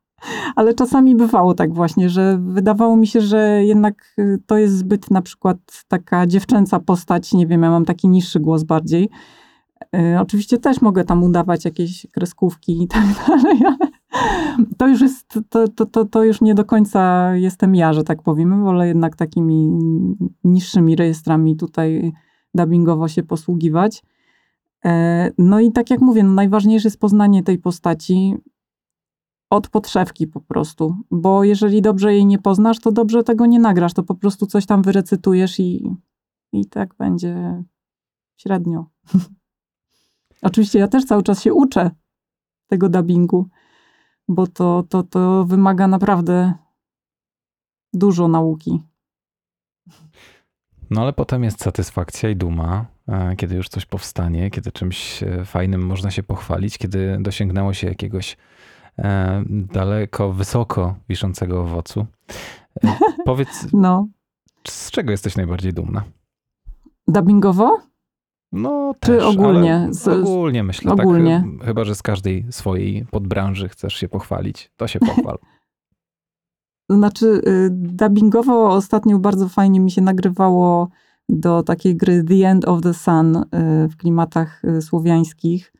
ale 0.55 0.73
czasami 0.73 1.15
bywało 1.15 1.53
tak 1.53 1.73
właśnie, 1.73 2.09
że 2.09 2.39
wydawało 2.41 2.95
mi 2.95 3.07
się, 3.07 3.21
że 3.21 3.65
jednak 3.65 4.15
to 4.45 4.57
jest 4.57 4.77
zbyt 4.77 5.11
na 5.11 5.21
przykład 5.21 5.57
taka 5.87 6.27
dziewczęca 6.27 6.79
postać, 6.79 7.33
nie 7.33 7.47
wiem, 7.47 7.63
ja 7.63 7.69
mam 7.69 7.85
taki 7.85 8.07
niższy 8.07 8.39
głos 8.39 8.63
bardziej. 8.63 9.09
Y, 9.95 10.19
oczywiście 10.19 10.57
też 10.57 10.81
mogę 10.81 11.03
tam 11.03 11.23
udawać 11.23 11.65
jakieś 11.65 12.07
kreskówki 12.11 12.83
i 12.83 12.87
tak 12.87 13.03
dalej, 13.27 13.57
ale 13.65 13.91
to 14.77 14.87
już 14.87 15.01
jest, 15.01 15.39
to, 15.49 15.67
to, 15.67 15.85
to, 15.85 16.05
to 16.05 16.23
już 16.23 16.41
nie 16.41 16.55
do 16.55 16.65
końca 16.65 17.31
jestem 17.35 17.75
ja, 17.75 17.93
że 17.93 18.03
tak 18.03 18.23
powiem. 18.23 18.63
Wolę 18.63 18.87
jednak 18.87 19.15
takimi 19.15 19.69
niższymi 20.43 20.95
rejestrami 20.95 21.55
tutaj 21.55 22.11
dubbingowo 22.53 23.07
się 23.07 23.23
posługiwać. 23.23 24.03
E, 24.85 25.31
no 25.37 25.59
i 25.59 25.71
tak 25.71 25.89
jak 25.89 26.01
mówię, 26.01 26.23
no 26.23 26.33
najważniejsze 26.33 26.87
jest 26.87 26.99
poznanie 26.99 27.43
tej 27.43 27.57
postaci 27.57 28.35
od 29.49 29.69
podszewki 29.69 30.27
po 30.27 30.41
prostu, 30.41 30.95
bo 31.11 31.43
jeżeli 31.43 31.81
dobrze 31.81 32.13
jej 32.13 32.25
nie 32.25 32.39
poznasz, 32.39 32.79
to 32.79 32.91
dobrze 32.91 33.23
tego 33.23 33.45
nie 33.45 33.59
nagrasz, 33.59 33.93
to 33.93 34.03
po 34.03 34.15
prostu 34.15 34.45
coś 34.45 34.65
tam 34.65 34.81
wyrecytujesz 34.81 35.59
i, 35.59 35.95
i 36.53 36.65
tak 36.65 36.95
będzie 36.95 37.63
średnio. 38.37 38.85
Oczywiście 40.41 40.79
ja 40.79 40.87
też 40.87 41.05
cały 41.05 41.23
czas 41.23 41.41
się 41.41 41.53
uczę 41.53 41.91
tego 42.67 42.89
dubbingu, 42.89 43.49
bo 44.27 44.47
to, 44.47 44.83
to, 44.89 45.03
to 45.03 45.45
wymaga 45.45 45.87
naprawdę 45.87 46.53
dużo 47.93 48.27
nauki. 48.27 48.79
No 50.89 51.01
ale 51.01 51.13
potem 51.13 51.43
jest 51.43 51.63
satysfakcja 51.63 52.29
i 52.29 52.35
duma, 52.35 52.85
e, 53.07 53.35
kiedy 53.35 53.55
już 53.55 53.69
coś 53.69 53.85
powstanie, 53.85 54.51
kiedy 54.51 54.71
czymś 54.71 55.23
e, 55.23 55.45
fajnym 55.45 55.85
można 55.85 56.11
się 56.11 56.23
pochwalić, 56.23 56.77
kiedy 56.77 57.17
dosięgnęło 57.21 57.73
się 57.73 57.87
jakiegoś 57.87 58.37
e, 58.99 59.43
daleko, 59.47 60.33
wysoko 60.33 60.95
wiszącego 61.09 61.61
owocu. 61.61 62.05
Powiedz, 63.25 63.67
no. 63.73 64.07
z 64.67 64.91
czego 64.91 65.11
jesteś 65.11 65.35
najbardziej 65.35 65.73
dumna? 65.73 66.03
Dubbingowo? 67.07 67.88
No 68.51 68.93
Czy 68.99 69.11
też, 69.11 69.23
ogólnie? 69.23 69.87
Z, 69.91 70.07
ogólnie 70.07 70.63
myślę. 70.63 70.91
Tak, 70.91 70.99
ogólnie. 70.99 71.43
Tak, 71.57 71.67
chyba, 71.67 71.83
że 71.83 71.95
z 71.95 72.01
każdej 72.01 72.45
swojej 72.49 73.05
podbranży 73.05 73.69
chcesz 73.69 73.93
się 73.93 74.09
pochwalić, 74.09 74.71
to 74.77 74.87
się 74.87 74.99
pochwal. 75.15 75.37
Znaczy, 76.89 77.25
y, 77.25 77.69
dubbingowo 77.71 78.69
ostatnio 78.69 79.19
bardzo 79.19 79.49
fajnie 79.49 79.79
mi 79.79 79.91
się 79.91 80.01
nagrywało 80.01 80.89
do 81.29 81.63
takiej 81.63 81.97
gry 81.97 82.23
The 82.23 82.49
End 82.49 82.67
of 82.67 82.81
the 82.81 82.93
Sun 82.93 83.35
y, 83.35 83.43
w 83.87 83.97
klimatach 83.97 84.63
y, 84.65 84.81
słowiańskich 84.81 85.73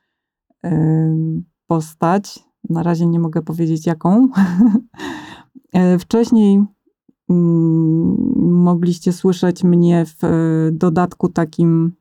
postać. 1.67 2.39
Na 2.69 2.83
razie 2.83 3.05
nie 3.05 3.19
mogę 3.19 3.41
powiedzieć 3.41 3.85
jaką. 3.85 4.29
Wcześniej 5.99 6.63
mm, 7.29 8.15
mogliście 8.51 9.13
słyszeć 9.13 9.63
mnie 9.63 10.05
w 10.05 10.69
dodatku 10.71 11.29
takim 11.29 11.93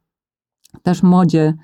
też 0.89 1.03
modzie 1.03 1.55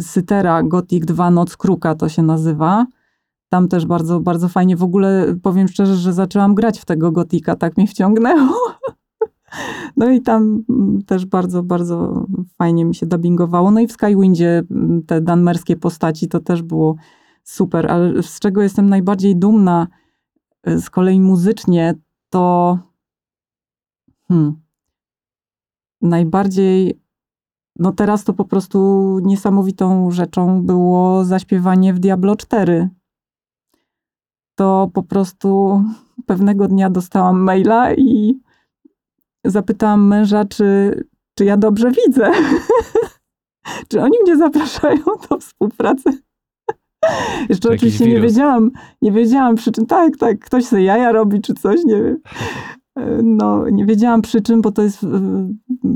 Sytera 0.00 0.62
Gothic 0.62 1.04
2 1.04 1.30
Noc 1.30 1.56
Kruka 1.56 1.94
to 1.94 2.08
się 2.08 2.22
nazywa. 2.22 2.86
Tam 3.48 3.68
też 3.68 3.86
bardzo, 3.86 4.20
bardzo 4.20 4.48
fajnie. 4.48 4.76
W 4.76 4.82
ogóle 4.82 5.36
powiem 5.42 5.68
szczerze, 5.68 5.96
że 5.96 6.12
zaczęłam 6.12 6.54
grać 6.54 6.80
w 6.80 6.84
tego 6.84 7.12
gotika, 7.12 7.56
tak 7.56 7.76
mnie 7.76 7.86
wciągnęło. 7.86 8.54
No 9.96 10.10
i 10.10 10.22
tam 10.22 10.64
mm, 10.68 11.02
też 11.02 11.26
bardzo, 11.26 11.62
bardzo 11.62 12.26
fajnie 12.58 12.84
mi 12.84 12.94
się 12.94 13.06
dubbingowało. 13.06 13.70
No 13.70 13.80
i 13.80 13.86
w 13.86 13.92
Skywindzie 13.92 14.62
mm, 14.70 15.02
te 15.02 15.20
danmerskie 15.20 15.76
postaci 15.76 16.28
to 16.28 16.40
też 16.40 16.62
było 16.62 16.96
super, 17.42 17.90
ale 17.90 18.22
z 18.22 18.38
czego 18.40 18.62
jestem 18.62 18.88
najbardziej 18.88 19.36
dumna 19.36 19.86
y, 20.68 20.80
z 20.80 20.90
kolei 20.90 21.20
muzycznie, 21.20 21.94
to 22.30 22.78
hmm, 24.28 24.65
najbardziej, 26.02 27.00
no 27.78 27.92
teraz 27.92 28.24
to 28.24 28.32
po 28.32 28.44
prostu 28.44 29.18
niesamowitą 29.22 30.10
rzeczą 30.10 30.62
było 30.62 31.24
zaśpiewanie 31.24 31.94
w 31.94 31.98
Diablo 31.98 32.36
4 32.36 32.90
to 34.56 34.90
po 34.94 35.02
prostu 35.02 35.82
pewnego 36.26 36.68
dnia 36.68 36.90
dostałam 36.90 37.40
maila 37.40 37.94
i 37.94 38.40
zapytałam 39.44 40.06
męża, 40.06 40.44
czy, 40.44 41.04
czy 41.38 41.44
ja 41.44 41.56
dobrze 41.56 41.90
widzę. 41.90 42.32
czy 43.88 44.02
oni 44.02 44.18
mnie 44.22 44.36
zapraszają 44.36 45.02
do 45.30 45.38
współpracy. 45.38 46.10
Jeszcze 47.48 47.68
oczywiście 47.68 48.06
nie 48.06 48.20
wiedziałam, 48.20 48.70
nie 49.02 49.12
wiedziałam 49.12 49.56
przy 49.56 49.72
czym. 49.72 49.86
Tak, 49.86 50.16
tak, 50.16 50.38
ktoś 50.38 50.64
sobie 50.64 50.82
jaja 50.82 51.12
robi 51.12 51.40
czy 51.40 51.54
coś, 51.54 51.84
nie 51.84 52.02
wiem. 52.02 52.18
No, 53.22 53.70
nie 53.70 53.86
wiedziałam 53.86 54.22
przy 54.22 54.42
czym, 54.42 54.62
bo 54.62 54.72
to 54.72 54.82
jest 54.82 55.04
e, 55.04 55.08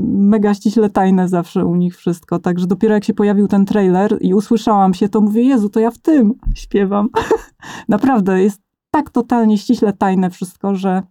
mega 0.09 0.53
ściśle 0.53 0.89
tajne 0.89 1.27
zawsze 1.27 1.65
u 1.65 1.75
nich 1.75 1.97
wszystko. 1.97 2.39
Także 2.39 2.67
dopiero 2.67 2.93
jak 2.93 3.03
się 3.03 3.13
pojawił 3.13 3.47
ten 3.47 3.65
trailer 3.65 4.17
i 4.21 4.33
usłyszałam 4.33 4.93
się, 4.93 5.09
to 5.09 5.21
mówię, 5.21 5.43
Jezu, 5.43 5.69
to 5.69 5.79
ja 5.79 5.91
w 5.91 5.97
tym 5.97 6.33
śpiewam. 6.55 7.09
Naprawdę, 7.89 8.43
jest 8.43 8.61
tak 8.91 9.09
totalnie 9.09 9.57
ściśle 9.57 9.93
tajne 9.93 10.29
wszystko, 10.29 10.75
że 10.75 11.03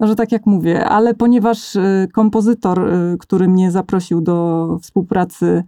no, 0.00 0.06
że 0.06 0.14
tak 0.14 0.32
jak 0.32 0.46
mówię, 0.46 0.84
ale 0.84 1.14
ponieważ 1.14 1.76
e, 1.76 2.06
kompozytor, 2.12 2.88
e, 2.88 3.16
który 3.18 3.48
mnie 3.48 3.70
zaprosił 3.70 4.20
do 4.20 4.68
współpracy, 4.82 5.64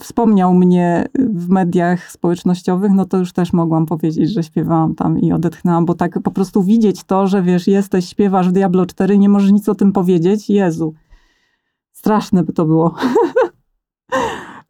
wspomniał 0.00 0.54
mnie 0.54 1.08
w 1.18 1.48
mediach 1.48 2.10
społecznościowych, 2.10 2.92
no 2.92 3.04
to 3.04 3.18
już 3.18 3.32
też 3.32 3.52
mogłam 3.52 3.86
powiedzieć, 3.86 4.30
że 4.30 4.42
śpiewałam 4.42 4.94
tam 4.94 5.18
i 5.18 5.32
odetchnęłam, 5.32 5.86
bo 5.86 5.94
tak 5.94 6.22
po 6.22 6.30
prostu 6.30 6.62
widzieć 6.62 7.04
to, 7.04 7.26
że 7.26 7.42
wiesz, 7.42 7.66
jesteś, 7.66 8.08
śpiewasz 8.08 8.48
w 8.48 8.52
Diablo 8.52 8.86
4, 8.86 9.18
nie 9.18 9.28
możesz 9.28 9.52
nic 9.52 9.68
o 9.68 9.74
tym 9.74 9.92
powiedzieć, 9.92 10.50
Jezu. 10.50 10.94
Straszne 11.92 12.44
by 12.44 12.52
to 12.52 12.66
było. 12.66 12.94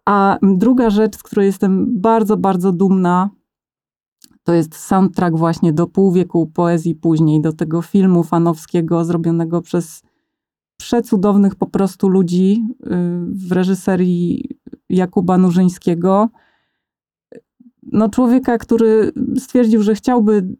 A 0.06 0.38
druga 0.42 0.90
rzecz, 0.90 1.16
z 1.16 1.22
której 1.22 1.46
jestem 1.46 2.00
bardzo, 2.00 2.36
bardzo 2.36 2.72
dumna, 2.72 3.30
to 4.44 4.54
jest 4.54 4.76
soundtrack 4.76 5.36
właśnie 5.36 5.72
do 5.72 5.86
pół 5.86 6.12
wieku 6.12 6.46
poezji 6.46 6.94
później, 6.94 7.40
do 7.40 7.52
tego 7.52 7.82
filmu 7.82 8.22
fanowskiego 8.22 9.04
zrobionego 9.04 9.62
przez 9.62 10.02
przecudownych 10.80 11.54
po 11.54 11.66
prostu 11.66 12.08
ludzi 12.08 12.64
y, 12.70 12.86
w 13.48 13.52
reżyserii 13.52 14.48
Jakuba 14.88 15.38
Nurzyńskiego. 15.38 16.28
No 17.82 18.08
człowieka, 18.08 18.58
który 18.58 19.12
stwierdził, 19.38 19.82
że 19.82 19.94
chciałby 19.94 20.56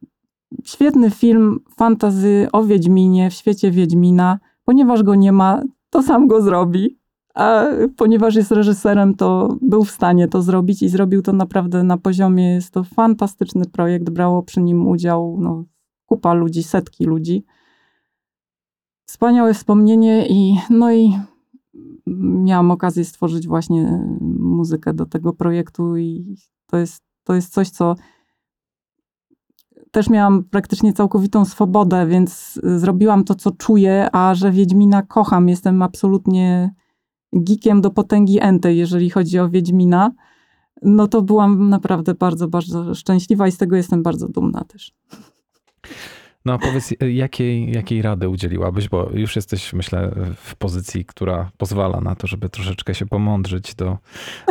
świetny 0.64 1.11
film 1.11 1.61
fantazy 1.76 2.48
o 2.52 2.64
Wiedźminie 2.64 3.30
w 3.30 3.35
świecie 3.35 3.70
Wiedźmina. 3.70 4.38
Ponieważ 4.64 5.02
go 5.02 5.14
nie 5.14 5.33
ma, 5.33 5.62
to 5.90 6.02
sam 6.02 6.26
go 6.26 6.42
zrobi. 6.42 6.98
A 7.35 7.64
ponieważ 7.96 8.35
jest 8.35 8.52
reżyserem, 8.52 9.14
to 9.14 9.56
był 9.62 9.85
w 9.85 9.90
stanie 9.90 10.28
to 10.28 10.42
zrobić 10.42 10.83
i 10.83 10.88
zrobił 10.88 11.22
to 11.22 11.33
naprawdę 11.33 11.83
na 11.83 11.96
poziomie. 11.96 12.54
Jest 12.54 12.70
to 12.74 12.85
fantastyczny 12.85 13.64
projekt. 13.64 14.11
Brało 14.11 14.42
przy 14.42 14.61
nim 14.61 14.88
udział 14.88 15.37
no, 15.40 15.64
kupa 16.06 16.35
ludzi, 16.35 16.62
setki 16.62 17.04
ludzi 17.04 17.44
wspaniałe 19.11 19.55
wspomnienie 19.55 20.27
i 20.29 20.59
no 20.70 20.92
i 20.92 21.18
miałam 22.46 22.70
okazję 22.70 23.05
stworzyć 23.05 23.49
właśnie 23.49 24.05
muzykę 24.38 24.94
do 24.94 25.07
tego 25.07 25.33
projektu 25.33 25.96
i 25.96 26.37
to 26.66 26.77
jest, 26.77 27.03
to 27.25 27.35
jest 27.35 27.53
coś, 27.53 27.70
co 27.70 27.96
też 29.90 30.11
miałam 30.11 30.44
praktycznie 30.44 30.92
całkowitą 30.92 31.44
swobodę, 31.44 32.06
więc 32.06 32.61
zrobiłam 32.63 33.25
to, 33.25 33.35
co 33.35 33.50
czuję, 33.50 34.08
a 34.13 34.35
że 34.35 34.50
Wiedźmina 34.50 35.02
kocham, 35.02 35.48
jestem 35.48 35.83
absolutnie 35.83 36.75
geekiem 37.33 37.81
do 37.81 37.90
potęgi 37.90 38.38
entej, 38.40 38.79
jeżeli 38.79 39.11
chodzi 39.11 39.38
o 39.38 39.48
Wiedźmina, 39.48 40.11
no 40.83 41.08
to 41.08 41.23
byłam 41.23 41.69
naprawdę 41.69 42.15
bardzo, 42.15 42.48
bardzo 42.48 42.94
szczęśliwa 42.94 43.48
i 43.48 43.52
z 43.52 43.58
tego 43.58 43.77
jestem 43.77 44.02
bardzo 44.02 44.29
dumna 44.29 44.65
też. 44.65 44.92
No 46.44 46.52
a 46.52 46.58
powiedz, 46.58 46.94
jakiej, 47.12 47.72
jakiej 47.72 48.02
rady 48.02 48.28
udzieliłabyś, 48.28 48.88
bo 48.88 49.10
już 49.14 49.36
jesteś, 49.36 49.72
myślę, 49.72 50.10
w 50.36 50.56
pozycji, 50.56 51.04
która 51.04 51.50
pozwala 51.58 52.00
na 52.00 52.14
to, 52.14 52.26
żeby 52.26 52.48
troszeczkę 52.48 52.94
się 52.94 53.06
pomądrzyć 53.06 53.74
do, 53.74 53.98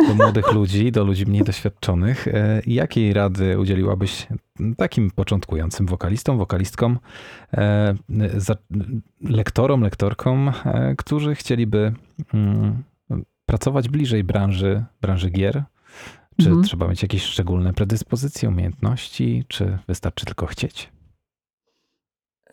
do 0.08 0.14
młodych 0.14 0.52
ludzi, 0.58 0.92
do 0.92 1.04
ludzi 1.04 1.26
mniej 1.26 1.44
doświadczonych. 1.44 2.28
E, 2.28 2.62
jakiej 2.66 3.12
rady 3.12 3.58
udzieliłabyś 3.58 4.26
takim 4.76 5.10
początkującym 5.10 5.86
wokalistom, 5.86 6.38
wokalistkom, 6.38 6.98
e, 7.54 7.94
lektorom, 9.22 9.80
lektorkom, 9.80 10.52
e, 10.64 10.94
którzy 10.98 11.34
chcieliby 11.34 11.92
mm, 12.34 12.82
pracować 13.46 13.88
bliżej 13.88 14.24
branży, 14.24 14.84
branży 15.00 15.30
gier? 15.30 15.64
Czy 16.40 16.46
Mhm. 16.48 16.64
trzeba 16.64 16.88
mieć 16.88 17.02
jakieś 17.02 17.22
szczególne 17.22 17.72
predyspozycje, 17.72 18.48
umiejętności, 18.48 19.44
czy 19.48 19.78
wystarczy 19.88 20.26
tylko 20.26 20.46
chcieć? 20.46 20.90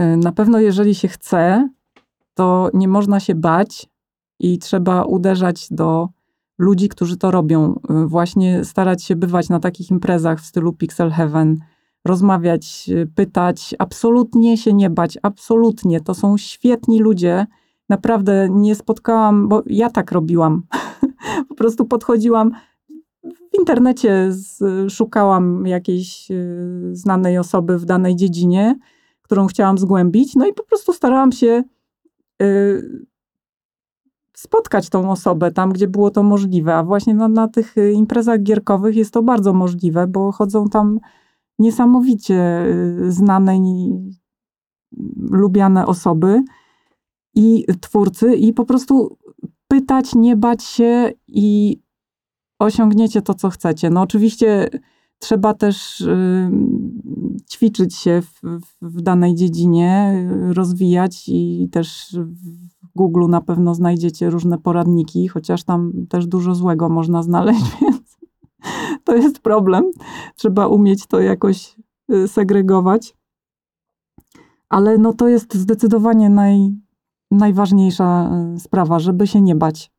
Y, 0.02 0.18
Na 0.18 0.32
pewno, 0.32 0.60
jeżeli 0.60 0.96
się 0.96 1.08
chce, 1.08 1.70
to 2.34 2.70
nie 2.74 2.88
można 2.88 3.20
się 3.20 3.36
bać 3.36 3.90
i 4.40 4.60
trzeba 4.60 5.04
uderzać 5.04 5.68
do 5.72 6.10
ludzi, 6.58 6.90
którzy 6.90 7.18
to 7.18 7.32
robią. 7.32 7.80
Y, 8.06 8.08
Właśnie 8.08 8.66
starać 8.66 9.04
się 9.04 9.16
bywać 9.16 9.50
na 9.50 9.60
takich 9.60 9.92
imprezach 9.92 10.40
w 10.40 10.46
stylu 10.46 10.74
Pixel 10.74 11.12
Heaven, 11.12 11.60
rozmawiać, 12.06 12.90
y, 12.90 13.08
pytać, 13.16 13.76
absolutnie 13.80 14.58
się 14.58 14.74
nie 14.74 14.90
bać, 14.90 15.18
absolutnie. 15.24 16.02
To 16.02 16.14
są 16.14 16.38
świetni 16.38 17.00
ludzie. 17.00 17.46
Naprawdę 17.90 18.50
nie 18.52 18.76
spotkałam, 18.76 19.48
bo 19.48 19.64
ja 19.66 19.90
tak 19.90 20.12
robiłam. 20.12 20.64
po 21.50 21.56
prostu 21.56 21.86
podchodziłam 21.86 22.52
w 23.24 23.60
internecie, 23.60 24.28
z, 24.30 24.60
szukałam 24.94 25.68
jakiejś 25.68 26.28
znanej 26.92 27.38
osoby 27.38 27.78
w 27.80 27.86
danej 27.86 28.16
dziedzinie 28.16 28.76
którą 29.28 29.48
chciałam 29.48 29.78
zgłębić. 29.78 30.36
No 30.36 30.48
i 30.48 30.54
po 30.54 30.64
prostu 30.64 30.94
starałam 30.94 31.32
się 31.32 31.64
y, 32.42 33.08
spotkać 34.36 34.90
tą 34.90 35.12
osobę 35.12 35.52
tam, 35.52 35.74
gdzie 35.74 35.88
było 35.88 36.12
to 36.12 36.24
możliwe. 36.24 36.76
A 36.76 36.84
właśnie 36.84 37.14
na, 37.14 37.28
na 37.28 37.48
tych 37.48 37.78
y, 37.78 37.92
imprezach 37.92 38.44
gierkowych 38.44 38.96
jest 38.96 39.14
to 39.14 39.24
bardzo 39.24 39.54
możliwe, 39.54 40.08
bo 40.08 40.32
chodzą 40.32 40.70
tam 40.70 41.00
niesamowicie 41.60 42.66
y, 42.66 43.12
znane 43.12 43.58
i 43.58 43.94
lubiane 45.32 45.86
osoby 45.86 46.44
i 47.36 47.66
twórcy 47.82 48.36
i 48.36 48.54
po 48.54 48.66
prostu 48.66 49.18
pytać, 49.68 50.16
nie 50.16 50.36
bać 50.36 50.64
się 50.64 51.12
i 51.28 51.80
osiągniecie 52.60 53.22
to, 53.22 53.34
co 53.34 53.50
chcecie. 53.50 53.90
No 53.90 54.02
oczywiście 54.02 54.70
trzeba 55.20 55.54
też 55.54 56.02
y, 56.02 56.52
ćwiczyć 57.50 57.96
się 57.96 58.22
w, 58.22 58.60
w, 58.82 59.02
danej 59.02 59.36
dziedzinie, 59.36 60.14
rozwijać 60.54 61.24
i 61.28 61.70
też 61.72 62.18
w 62.84 62.88
Google 62.96 63.28
na 63.30 63.42
pewno 63.42 63.76
znajdziecie 63.76 64.30
różne 64.30 64.58
poradniki, 64.58 65.28
chociaż 65.28 65.64
tam 65.64 65.94
też 66.10 66.28
dużo 66.28 66.56
złego 66.56 66.90
można 66.90 67.24
znaleźć, 67.24 67.66
więc 67.82 68.18
to 69.04 69.16
jest 69.16 69.40
problem. 69.40 69.92
Trzeba 70.36 70.68
umieć 70.68 71.08
to 71.08 71.20
jakoś 71.20 71.76
y, 72.12 72.28
segregować. 72.28 73.18
Ale 74.70 74.98
no 74.98 75.14
to 75.14 75.28
jest 75.28 75.56
zdecydowanie 75.56 76.30
naj, 76.30 76.76
najważniejsza 77.32 78.32
y, 78.56 78.60
sprawa, 78.60 79.00
żeby 79.00 79.28
się 79.28 79.42
nie 79.42 79.56
bać. 79.56 79.92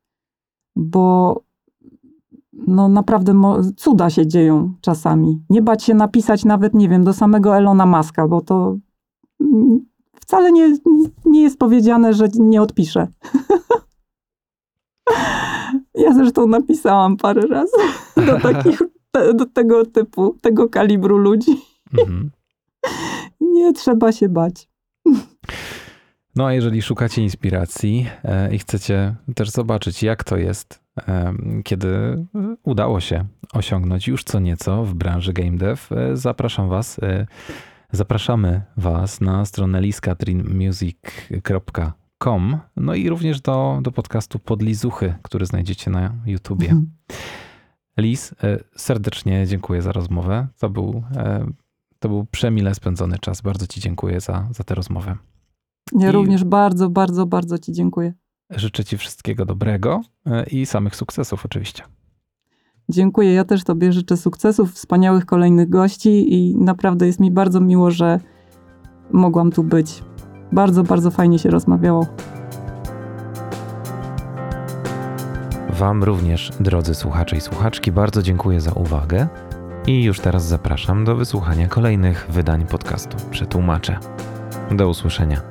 Bo 0.75 1.35
no 2.69 2.89
naprawdę 2.89 3.61
cuda 3.77 4.09
się 4.09 4.27
dzieją 4.27 4.73
czasami. 4.81 5.43
Nie 5.49 5.61
bać 5.61 5.83
się 5.83 5.93
napisać 5.93 6.45
nawet, 6.45 6.73
nie 6.73 6.89
wiem, 6.89 7.03
do 7.03 7.13
samego 7.13 7.57
Elona 7.57 7.85
Muska, 7.85 8.27
bo 8.27 8.41
to 8.41 8.77
wcale 10.21 10.51
nie, 10.51 10.77
nie 11.25 11.41
jest 11.41 11.59
powiedziane, 11.59 12.13
że 12.13 12.27
nie 12.35 12.61
odpiszę. 12.61 13.07
ja 15.95 16.13
zresztą 16.13 16.47
napisałam 16.47 17.17
parę 17.17 17.41
razy 17.41 17.77
do 18.27 18.39
takich, 18.39 18.81
do 19.33 19.45
tego 19.45 19.85
typu, 19.85 20.35
tego 20.41 20.69
kalibru 20.69 21.17
ludzi. 21.17 21.51
Mhm. 21.97 22.31
Nie 23.41 23.73
trzeba 23.73 24.11
się 24.11 24.29
bać. 24.29 24.69
No 26.35 26.45
a 26.45 26.53
jeżeli 26.53 26.81
szukacie 26.81 27.21
inspiracji 27.21 28.07
e, 28.23 28.55
i 28.55 28.59
chcecie 28.59 29.15
też 29.35 29.49
zobaczyć, 29.49 30.03
jak 30.03 30.23
to 30.23 30.37
jest, 30.37 30.83
kiedy 31.63 32.25
udało 32.63 32.99
się 32.99 33.25
osiągnąć 33.53 34.07
już 34.07 34.23
co 34.23 34.39
nieco 34.39 34.85
w 34.85 34.93
branży 34.93 35.33
game 35.33 35.57
dev, 35.57 35.95
e, 35.95 36.17
zapraszam 36.17 36.69
was, 36.69 36.99
e, 36.99 37.27
zapraszamy 37.91 38.61
was 38.77 39.21
na 39.21 39.45
stronę 39.45 39.81
liskatrinmusic.com, 39.81 42.57
no 42.75 42.95
i 42.95 43.09
również 43.09 43.41
do, 43.41 43.79
do 43.81 43.91
podcastu 43.91 44.39
Podlizuchy, 44.39 45.15
który 45.21 45.45
znajdziecie 45.45 45.91
na 45.91 46.15
YouTubie. 46.25 46.75
Lis, 47.97 48.33
e, 48.43 48.59
serdecznie 48.75 49.47
dziękuję 49.47 49.81
za 49.81 49.91
rozmowę. 49.91 50.47
To 50.59 50.69
był, 50.69 51.03
to 51.99 52.09
był 52.09 52.25
przemile 52.25 52.75
spędzony 52.75 53.19
czas. 53.19 53.41
Bardzo 53.41 53.67
ci 53.67 53.81
dziękuję 53.81 54.19
za, 54.19 54.47
za 54.51 54.63
tę 54.63 54.75
rozmowę. 54.75 55.15
Ja 55.99 56.09
I- 56.09 56.11
również 56.11 56.43
bardzo, 56.43 56.89
bardzo, 56.89 57.25
bardzo 57.25 57.57
Ci 57.57 57.73
dziękuję. 57.73 58.13
Życzę 58.49 58.83
Ci 58.83 58.97
wszystkiego 58.97 59.45
dobrego 59.45 60.01
e, 60.25 60.43
i 60.43 60.65
samych 60.65 60.95
sukcesów 60.95 61.45
oczywiście. 61.45 61.83
Dziękuję. 62.89 63.33
Ja 63.33 63.43
też 63.43 63.63
Tobie 63.63 63.93
życzę 63.93 64.17
sukcesów, 64.17 64.73
wspaniałych 64.73 65.25
kolejnych 65.25 65.69
gości 65.69 66.33
i 66.33 66.55
naprawdę 66.57 67.07
jest 67.07 67.19
mi 67.19 67.31
bardzo 67.31 67.61
miło, 67.61 67.91
że 67.91 68.19
mogłam 69.11 69.51
tu 69.51 69.63
być. 69.63 70.03
Bardzo, 70.51 70.83
bardzo 70.83 71.11
fajnie 71.11 71.39
się 71.39 71.49
rozmawiało. 71.49 72.07
Wam 75.69 76.03
również, 76.03 76.51
drodzy 76.59 76.95
słuchacze 76.95 77.37
i 77.37 77.41
słuchaczki, 77.41 77.91
bardzo 77.91 78.21
dziękuję 78.21 78.61
za 78.61 78.71
uwagę 78.71 79.27
i 79.87 80.03
już 80.03 80.19
teraz 80.19 80.45
zapraszam 80.45 81.05
do 81.05 81.15
wysłuchania 81.15 81.67
kolejnych 81.67 82.27
wydań 82.29 82.65
podcastu 82.65 83.17
Przetłumaczę. 83.31 83.99
Do 84.71 84.89
usłyszenia. 84.89 85.41